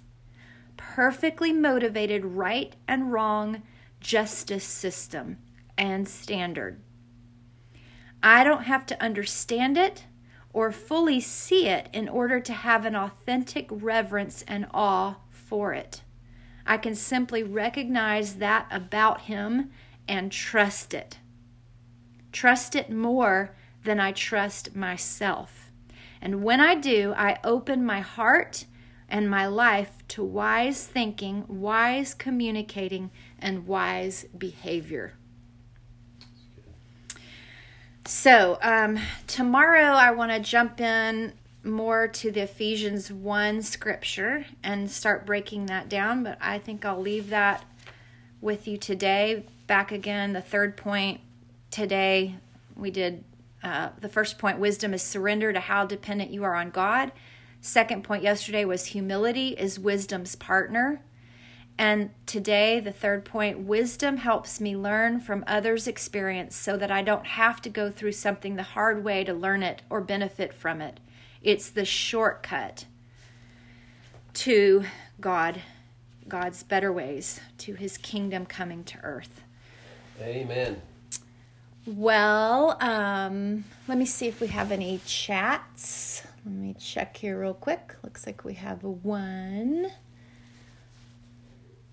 perfectly 0.77 1.53
motivated 1.53 2.25
right 2.25 2.77
and 2.87 3.13
wrong 3.13 3.63
justice 4.01 4.65
system 4.65 5.39
and 5.77 6.09
standard. 6.09 6.81
I 8.23 8.45
don't 8.45 8.65
have 8.65 8.85
to 8.87 9.03
understand 9.03 9.77
it 9.77 10.05
or 10.53 10.73
fully 10.73 11.21
see 11.21 11.69
it 11.69 11.89
in 11.93 12.09
order 12.09 12.41
to 12.41 12.53
have 12.53 12.85
an 12.85 12.97
authentic 12.97 13.69
reverence 13.71 14.43
and 14.49 14.67
awe 14.73 15.17
for 15.31 15.73
it. 15.73 16.03
I 16.69 16.77
can 16.77 16.95
simply 16.95 17.43
recognize 17.43 18.35
that 18.35 18.69
about 18.71 19.23
Him 19.23 19.71
and 20.07 20.31
trust 20.31 20.93
it. 20.93 21.19
Trust 22.31 22.77
it 22.77 22.91
more 22.91 23.57
than 23.85 23.99
I 23.99 24.13
trust 24.13 24.77
myself. 24.77 25.71
And 26.21 26.45
when 26.45 26.61
I 26.61 26.75
do, 26.75 27.15
I 27.17 27.39
open 27.43 27.87
my 27.87 28.01
heart 28.01 28.67
and 29.09 29.31
my 29.31 29.47
life 29.47 30.07
to 30.09 30.23
wise 30.23 30.87
thinking, 30.87 31.45
wise 31.49 32.13
communicating, 32.13 33.11
and 33.39 33.67
wise 33.67 34.27
behavior. 34.37 35.15
So, 38.05 38.59
um, 38.61 38.99
tomorrow 39.27 39.93
I 39.93 40.11
want 40.11 40.33
to 40.33 40.41
jump 40.41 40.81
in 40.83 41.33
more 41.65 42.09
to 42.09 42.31
the 42.31 42.43
Ephesians 42.43 43.13
1 43.13 43.63
scripture 43.63 44.47
and 44.63 44.91
start 44.91 45.27
breaking 45.27 45.67
that 45.67 45.89
down, 45.89 46.23
but 46.23 46.39
I 46.41 46.59
think 46.59 46.85
I'll 46.85 47.01
leave 47.01 47.31
that 47.31 47.65
with 48.41 48.69
you 48.69 48.77
today. 48.77 49.45
Back 49.67 49.93
again, 49.93 50.33
the 50.33 50.41
third 50.41 50.77
point 50.77 51.21
today, 51.71 52.37
we 52.77 52.91
did 52.91 53.25
uh, 53.63 53.91
the 54.01 54.09
first 54.09 54.39
point, 54.39 54.59
wisdom, 54.59 54.95
is 54.95 55.03
surrender 55.03 55.53
to 55.53 55.61
how 55.61 55.85
dependent 55.85 56.31
you 56.31 56.45
are 56.45 56.55
on 56.55 56.71
God. 56.71 57.13
Second 57.61 58.05
point 58.05 58.23
yesterday 58.23 58.65
was 58.65 58.87
humility 58.87 59.49
is 59.49 59.79
wisdom's 59.79 60.37
partner. 60.37 61.03
And 61.77 62.11
today, 62.27 62.81
the 62.81 62.93
third 62.93 63.25
point, 63.25 63.61
wisdom 63.61 64.19
helps 64.19 64.61
me 64.61 64.77
learn 64.77 65.21
from 65.21 65.45
others' 65.47 65.87
experience 65.87 66.57
so 66.57 66.77
that 66.77 66.91
I 66.91 67.03
don't 67.03 67.27
have 67.27 67.61
to 67.63 67.71
go 67.71 67.91
through 67.91 68.13
something 68.13 68.57
the 68.57 68.63
hard 68.65 69.05
way 69.05 69.23
to 69.25 69.33
learn 69.33 69.63
it 69.63 69.83
or 69.89 70.01
benefit 70.01 70.53
from 70.53 70.81
it. 70.81 70.99
It's 71.43 71.71
the 71.71 71.85
shortcut 71.85 72.85
to 74.35 74.85
God, 75.21 75.63
God's 76.29 76.63
better 76.63 76.93
ways, 76.93 77.41
to 77.59 77.75
his 77.75 77.97
kingdom 77.99 78.47
coming 78.47 78.85
to 78.85 78.99
earth. 79.03 79.43
Amen. 80.21 80.81
Well, 81.87 82.77
um, 82.83 83.65
let 83.87 83.97
me 83.97 84.05
see 84.05 84.29
if 84.29 84.41
we 84.41 84.49
have 84.49 84.73
any 84.73 85.01
chats. 85.07 86.23
Let 86.45 86.55
me 86.55 86.75
check 86.79 87.17
here 87.17 87.41
real 87.41 87.55
quick. 87.55 87.97
Looks 88.03 88.27
like 88.27 88.45
we 88.45 88.55
have 88.55 88.83
one. 88.83 89.91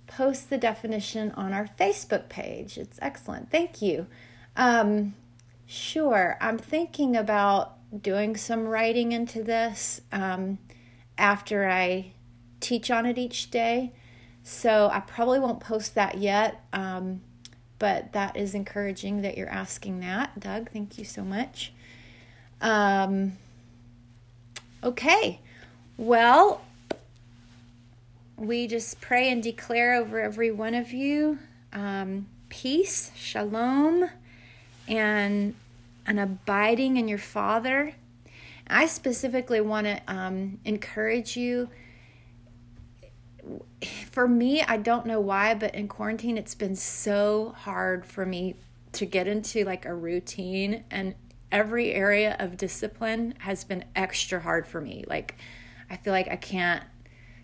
Post 0.07 0.49
the 0.49 0.57
definition 0.57 1.31
on 1.31 1.53
our 1.53 1.69
Facebook 1.79 2.29
page. 2.29 2.77
It's 2.77 2.99
excellent. 3.01 3.51
Thank 3.51 3.81
you. 3.81 4.07
Um, 4.57 5.13
sure. 5.65 6.37
I'm 6.41 6.57
thinking 6.57 7.15
about 7.15 7.74
doing 8.01 8.35
some 8.35 8.67
writing 8.67 9.11
into 9.11 9.43
this 9.43 10.01
um, 10.11 10.57
after 11.17 11.69
I 11.69 12.13
teach 12.59 12.91
on 12.91 13.05
it 13.05 13.17
each 13.17 13.51
day. 13.51 13.93
So 14.43 14.89
I 14.91 14.99
probably 14.99 15.39
won't 15.39 15.59
post 15.59 15.95
that 15.95 16.17
yet. 16.17 16.63
Um, 16.73 17.21
but 17.79 18.13
that 18.13 18.37
is 18.37 18.55
encouraging 18.55 19.21
that 19.21 19.37
you're 19.37 19.49
asking 19.49 19.99
that. 19.99 20.39
Doug, 20.39 20.71
thank 20.71 20.97
you 20.97 21.05
so 21.05 21.23
much. 21.23 21.73
Um, 22.61 23.37
okay. 24.83 25.39
Well, 25.97 26.61
we 28.37 28.67
just 28.67 29.01
pray 29.01 29.29
and 29.29 29.41
declare 29.41 29.95
over 29.95 30.19
every 30.19 30.51
one 30.51 30.73
of 30.73 30.91
you 30.91 31.39
um, 31.73 32.27
peace, 32.49 33.11
shalom, 33.15 34.09
and 34.87 35.55
an 36.05 36.19
abiding 36.19 36.97
in 36.97 37.07
your 37.07 37.17
Father. 37.17 37.93
I 38.67 38.87
specifically 38.87 39.61
want 39.61 39.87
to 39.87 40.01
um, 40.07 40.59
encourage 40.65 41.37
you. 41.37 41.69
For 44.09 44.27
me, 44.27 44.63
I 44.63 44.77
don't 44.77 45.05
know 45.05 45.19
why, 45.19 45.53
but 45.53 45.75
in 45.75 45.87
quarantine, 45.87 46.37
it's 46.37 46.55
been 46.55 46.75
so 46.75 47.53
hard 47.57 48.05
for 48.05 48.25
me 48.25 48.55
to 48.93 49.05
get 49.05 49.27
into 49.27 49.63
like 49.65 49.85
a 49.85 49.93
routine, 49.93 50.83
and 50.89 51.15
every 51.51 51.93
area 51.93 52.35
of 52.39 52.57
discipline 52.57 53.35
has 53.39 53.63
been 53.63 53.85
extra 53.95 54.39
hard 54.39 54.65
for 54.65 54.81
me. 54.81 55.05
Like, 55.07 55.35
I 55.89 55.97
feel 55.97 56.13
like 56.13 56.27
I 56.27 56.37
can't 56.37 56.83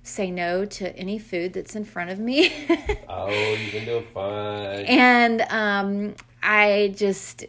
say 0.03 0.31
no 0.31 0.65
to 0.65 0.95
any 0.97 1.19
food 1.19 1.53
that's 1.53 1.75
in 1.75 1.85
front 1.85 2.09
of 2.09 2.19
me. 2.19 2.51
oh, 3.09 3.29
you've 3.29 3.71
been 3.71 3.85
doing 3.85 4.07
fine. 4.13 4.85
And 4.85 5.41
um, 5.49 6.15
I 6.43 6.93
just 6.97 7.45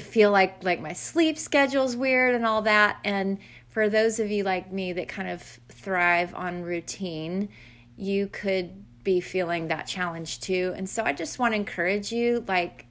feel 0.00 0.30
like 0.30 0.62
like 0.62 0.80
my 0.80 0.92
sleep 0.92 1.38
schedule's 1.38 1.96
weird 1.96 2.34
and 2.34 2.44
all 2.44 2.62
that. 2.62 2.98
And 3.04 3.38
for 3.68 3.88
those 3.88 4.18
of 4.18 4.30
you 4.30 4.44
like 4.44 4.72
me 4.72 4.92
that 4.92 5.08
kind 5.08 5.28
of 5.28 5.42
thrive 5.68 6.34
on 6.34 6.62
routine, 6.62 7.48
you 7.96 8.26
could 8.26 8.84
be 9.04 9.20
feeling 9.20 9.68
that 9.68 9.86
challenge 9.86 10.40
too. 10.40 10.74
And 10.76 10.88
so 10.88 11.04
I 11.04 11.12
just 11.12 11.38
want 11.38 11.52
to 11.52 11.56
encourage 11.56 12.12
you, 12.12 12.44
like, 12.46 12.86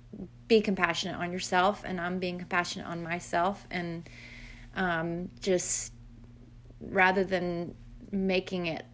be 0.47 0.61
compassionate 0.61 1.15
on 1.17 1.31
yourself, 1.31 1.83
and 1.85 2.01
I'm 2.01 2.17
being 2.17 2.39
compassionate 2.39 2.87
on 2.87 3.03
myself, 3.03 3.67
and 3.69 4.09
um, 4.75 5.29
just 5.41 5.93
rather 6.81 7.23
than 7.23 7.75
making 8.11 8.65
it, 8.65 8.85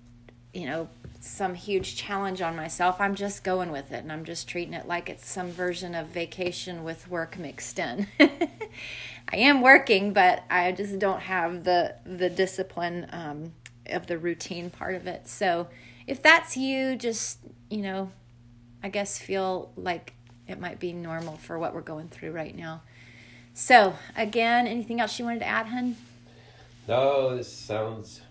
you 0.54 0.66
know, 0.66 0.90
some 1.26 1.56
huge 1.56 1.96
challenge 1.96 2.42
on 2.42 2.56
myself. 2.56 3.02
I'm 3.02 3.16
just 3.16 3.44
going 3.44 3.72
with 3.72 3.92
it 3.92 4.04
and 4.04 4.12
I'm 4.12 4.26
just 4.26 4.48
treating 4.48 4.74
it 4.74 4.88
like 4.88 5.10
it's 5.10 5.28
some 5.28 5.52
version 5.52 5.96
of 5.96 6.08
vacation 6.08 6.84
with 6.84 7.10
work 7.10 7.38
mixed 7.38 7.80
in. 7.80 8.08
I 8.20 9.38
am 9.38 9.62
working, 9.62 10.14
but 10.14 10.44
I 10.50 10.72
just 10.72 11.00
don't 11.00 11.22
have 11.22 11.64
the 11.64 11.96
the 12.06 12.30
discipline 12.30 13.08
um, 13.12 13.54
of 13.88 14.06
the 14.08 14.18
routine 14.18 14.70
part 14.70 14.96
of 14.96 15.08
it. 15.08 15.28
So 15.28 15.68
if 16.06 16.22
that's 16.22 16.56
you, 16.56 16.96
just 16.96 17.40
you 17.70 17.82
know, 17.82 18.12
I 18.84 18.90
guess 18.90 19.18
feel 19.18 19.72
like 19.76 20.14
it 20.48 20.60
might 20.60 20.80
be 20.80 20.94
normal 20.94 21.38
for 21.38 21.58
what 21.58 21.74
we're 21.74 21.82
going 21.82 22.10
through 22.10 22.32
right 22.32 22.56
now. 22.56 22.84
So 23.56 23.96
again, 24.16 24.68
anything 24.68 25.02
else 25.02 25.18
you 25.18 25.26
wanted 25.26 25.40
to 25.40 25.48
add, 25.48 25.68
hun? 25.68 25.96
No, 26.88 27.36
this 27.36 27.52
sounds 27.52 28.22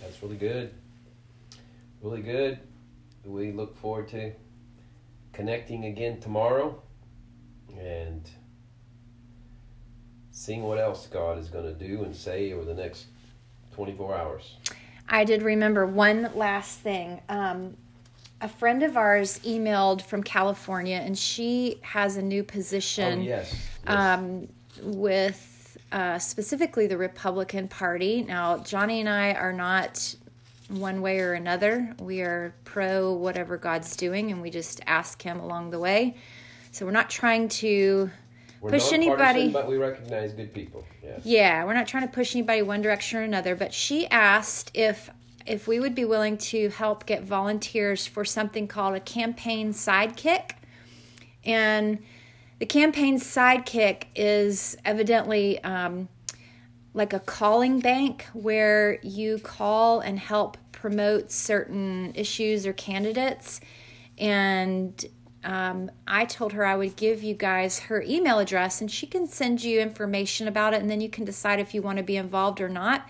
that's 0.00 0.22
really 0.22 0.36
good 0.36 0.72
really 2.02 2.22
good. 2.22 2.58
We 3.24 3.52
look 3.52 3.76
forward 3.76 4.08
to 4.08 4.32
connecting 5.32 5.84
again 5.84 6.20
tomorrow 6.20 6.80
and 7.76 8.28
seeing 10.30 10.62
what 10.62 10.78
else 10.78 11.06
God 11.06 11.38
is 11.38 11.48
going 11.48 11.64
to 11.64 11.74
do 11.74 12.04
and 12.04 12.14
say 12.14 12.52
over 12.52 12.64
the 12.64 12.74
next 12.74 13.06
24 13.74 14.16
hours. 14.16 14.56
I 15.08 15.24
did 15.24 15.42
remember 15.42 15.86
one 15.86 16.30
last 16.34 16.80
thing. 16.80 17.20
Um, 17.28 17.76
a 18.40 18.48
friend 18.48 18.82
of 18.82 18.96
ours 18.96 19.40
emailed 19.44 20.02
from 20.02 20.22
California, 20.22 20.96
and 20.96 21.18
she 21.18 21.80
has 21.82 22.16
a 22.16 22.22
new 22.22 22.44
position. 22.44 23.20
Oh, 23.20 23.22
yes. 23.22 23.52
yes. 23.52 23.58
Um, 23.86 24.48
with 24.82 25.76
uh, 25.90 26.18
specifically 26.18 26.86
the 26.86 26.96
Republican 26.96 27.66
Party. 27.66 28.22
Now, 28.22 28.58
Johnny 28.58 29.00
and 29.00 29.08
I 29.08 29.32
are 29.32 29.52
not 29.52 30.14
one 30.68 31.00
way 31.00 31.20
or 31.20 31.32
another. 31.32 31.94
We 31.98 32.20
are 32.20 32.54
pro 32.64 33.12
whatever 33.12 33.56
God's 33.56 33.96
doing, 33.96 34.30
and 34.30 34.42
we 34.42 34.50
just 34.50 34.80
ask 34.86 35.20
Him 35.22 35.40
along 35.40 35.70
the 35.70 35.78
way. 35.78 36.16
So 36.72 36.84
we're 36.86 36.92
not 36.92 37.10
trying 37.10 37.48
to 37.48 38.10
we're 38.60 38.70
push 38.70 38.92
anybody, 38.92 39.48
but 39.48 39.68
we 39.68 39.76
recognize 39.76 40.32
good 40.32 40.52
people. 40.52 40.84
Yes. 41.02 41.20
Yeah, 41.24 41.64
we're 41.64 41.74
not 41.74 41.88
trying 41.88 42.06
to 42.06 42.12
push 42.12 42.34
anybody 42.34 42.62
one 42.62 42.82
direction 42.82 43.18
or 43.18 43.22
another. 43.22 43.54
But 43.54 43.72
she 43.72 44.06
asked 44.08 44.70
if 44.74 45.10
if 45.46 45.66
we 45.66 45.80
would 45.80 45.94
be 45.94 46.04
willing 46.04 46.36
to 46.36 46.68
help 46.68 47.06
get 47.06 47.22
volunteers 47.22 48.06
for 48.06 48.24
something 48.24 48.68
called 48.68 48.94
a 48.94 49.00
campaign 49.00 49.72
sidekick, 49.72 50.52
and 51.44 51.98
the 52.58 52.66
campaign 52.66 53.18
sidekick 53.18 54.04
is 54.14 54.76
evidently. 54.84 55.62
Um, 55.64 56.08
like 56.98 57.12
a 57.12 57.20
calling 57.20 57.78
bank 57.78 58.26
where 58.32 58.98
you 59.02 59.38
call 59.38 60.00
and 60.00 60.18
help 60.18 60.58
promote 60.72 61.30
certain 61.30 62.12
issues 62.14 62.66
or 62.66 62.72
candidates. 62.72 63.60
And 64.18 65.02
um, 65.44 65.92
I 66.08 66.24
told 66.24 66.52
her 66.52 66.66
I 66.66 66.74
would 66.74 66.96
give 66.96 67.22
you 67.22 67.34
guys 67.34 67.78
her 67.78 68.02
email 68.02 68.40
address 68.40 68.80
and 68.80 68.90
she 68.90 69.06
can 69.06 69.28
send 69.28 69.62
you 69.62 69.80
information 69.80 70.48
about 70.48 70.74
it 70.74 70.80
and 70.80 70.90
then 70.90 71.00
you 71.00 71.08
can 71.08 71.24
decide 71.24 71.60
if 71.60 71.72
you 71.72 71.82
want 71.82 71.98
to 71.98 72.04
be 72.04 72.16
involved 72.16 72.60
or 72.60 72.68
not. 72.68 73.08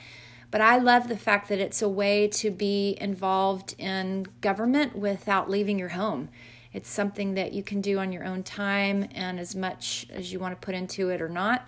But 0.51 0.61
I 0.61 0.77
love 0.79 1.09
the 1.09 1.17
fact 1.17 1.49
that 1.49 1.59
it's 1.59 1.81
a 1.81 1.89
way 1.89 2.29
to 2.29 2.51
be 2.51 2.97
involved 3.01 3.75
in 3.79 4.27
government 4.43 4.97
without 4.97 5.49
leaving 5.49 5.79
your 5.79 5.91
home. 5.91 6.29
It's 6.75 6.91
something 6.91 7.35
that 7.35 7.55
you 7.55 7.63
can 7.63 7.81
do 7.81 7.99
on 7.99 8.13
your 8.13 8.25
own 8.25 8.43
time 8.43 9.09
and 9.15 9.41
as 9.41 9.57
much 9.57 10.07
as 10.11 10.31
you 10.31 10.39
want 10.39 10.59
to 10.59 10.65
put 10.65 10.75
into 10.75 11.09
it 11.09 11.23
or 11.23 11.31
not. 11.31 11.67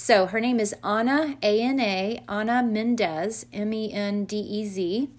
So 0.00 0.26
her 0.26 0.38
name 0.38 0.60
is 0.60 0.76
Anna, 0.84 1.36
A 1.42 1.60
N 1.60 1.80
A, 1.80 2.22
Anna 2.28 2.62
Mendez, 2.62 3.44
M 3.52 3.74
E 3.74 3.92
N 3.92 4.26
D 4.26 4.38
E 4.38 4.64
Z. 4.64 5.10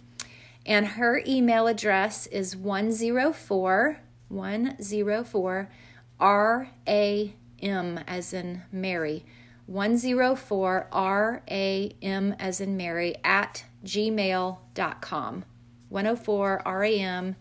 And 0.65 0.87
her 0.87 1.21
email 1.27 1.67
address 1.67 2.27
is 2.27 2.55
104 2.55 3.99
104 4.29 5.69
R 6.17 6.69
A 6.87 7.33
M 7.61 7.99
as 8.07 8.33
in 8.33 8.61
Mary. 8.71 9.25
104 9.65 10.87
R 10.93 11.43
A 11.51 11.95
M 12.01 12.35
as 12.39 12.61
in 12.61 12.77
Mary 12.77 13.15
at 13.21 13.65
gmail.com. 13.83 15.45
104 15.89 16.61
R 16.65 16.83
A 16.85 16.99
M 16.99 17.35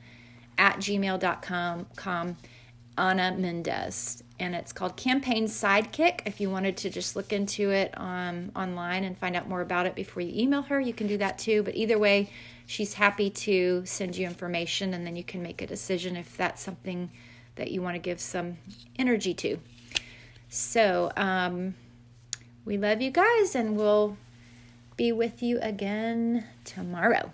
at 0.59 0.79
gmail.com. 0.79 2.37
Anna 2.98 3.37
Mendez 3.38 4.24
and 4.40 4.55
it's 4.55 4.72
called 4.72 4.96
Campaign 4.96 5.46
Sidekick. 5.46 6.20
If 6.24 6.40
you 6.40 6.51
wanted 6.51 6.77
to 6.79 6.90
just 6.90 7.16
look 7.16 7.33
into 7.33 7.70
it 7.70 7.92
um, 7.96 8.53
online 8.55 9.05
and 9.05 9.16
find 9.18 9.35
out 9.35 9.48
more 9.48 9.61
about 9.61 9.87
it 9.87 9.94
before 9.94 10.22
you 10.22 10.33
email 10.40 10.62
her, 10.62 10.81
you 10.81 10.92
can 10.92 11.07
do 11.07 11.18
that 11.18 11.38
too. 11.38 11.62
But 11.62 11.74
either 11.74 11.98
way, 11.98 12.31
she's 12.66 12.94
happy 12.94 13.31
to 13.31 13.85
send 13.85 14.16
you 14.16 14.27
information 14.27 14.94
and 14.94 15.07
then 15.07 15.16
you 15.16 15.24
can 15.24 15.42
make 15.42 15.61
a 15.61 15.66
decision 15.66 16.16
if 16.16 16.37
that's 16.37 16.62
something 16.62 17.11
that 17.57 17.70
you 17.70 17.83
want 17.83 17.96
to 17.96 18.01
give 18.01 18.20
some 18.20 18.59
energy 18.98 19.35
to. 19.35 19.59
So, 20.48 21.12
um, 21.16 21.74
we 22.64 22.77
love 22.77 23.01
you 23.01 23.11
guys 23.11 23.55
and 23.55 23.77
we'll 23.77 24.16
be 24.96 25.11
with 25.11 25.42
you 25.42 25.59
again 25.61 26.44
tomorrow. 26.64 27.33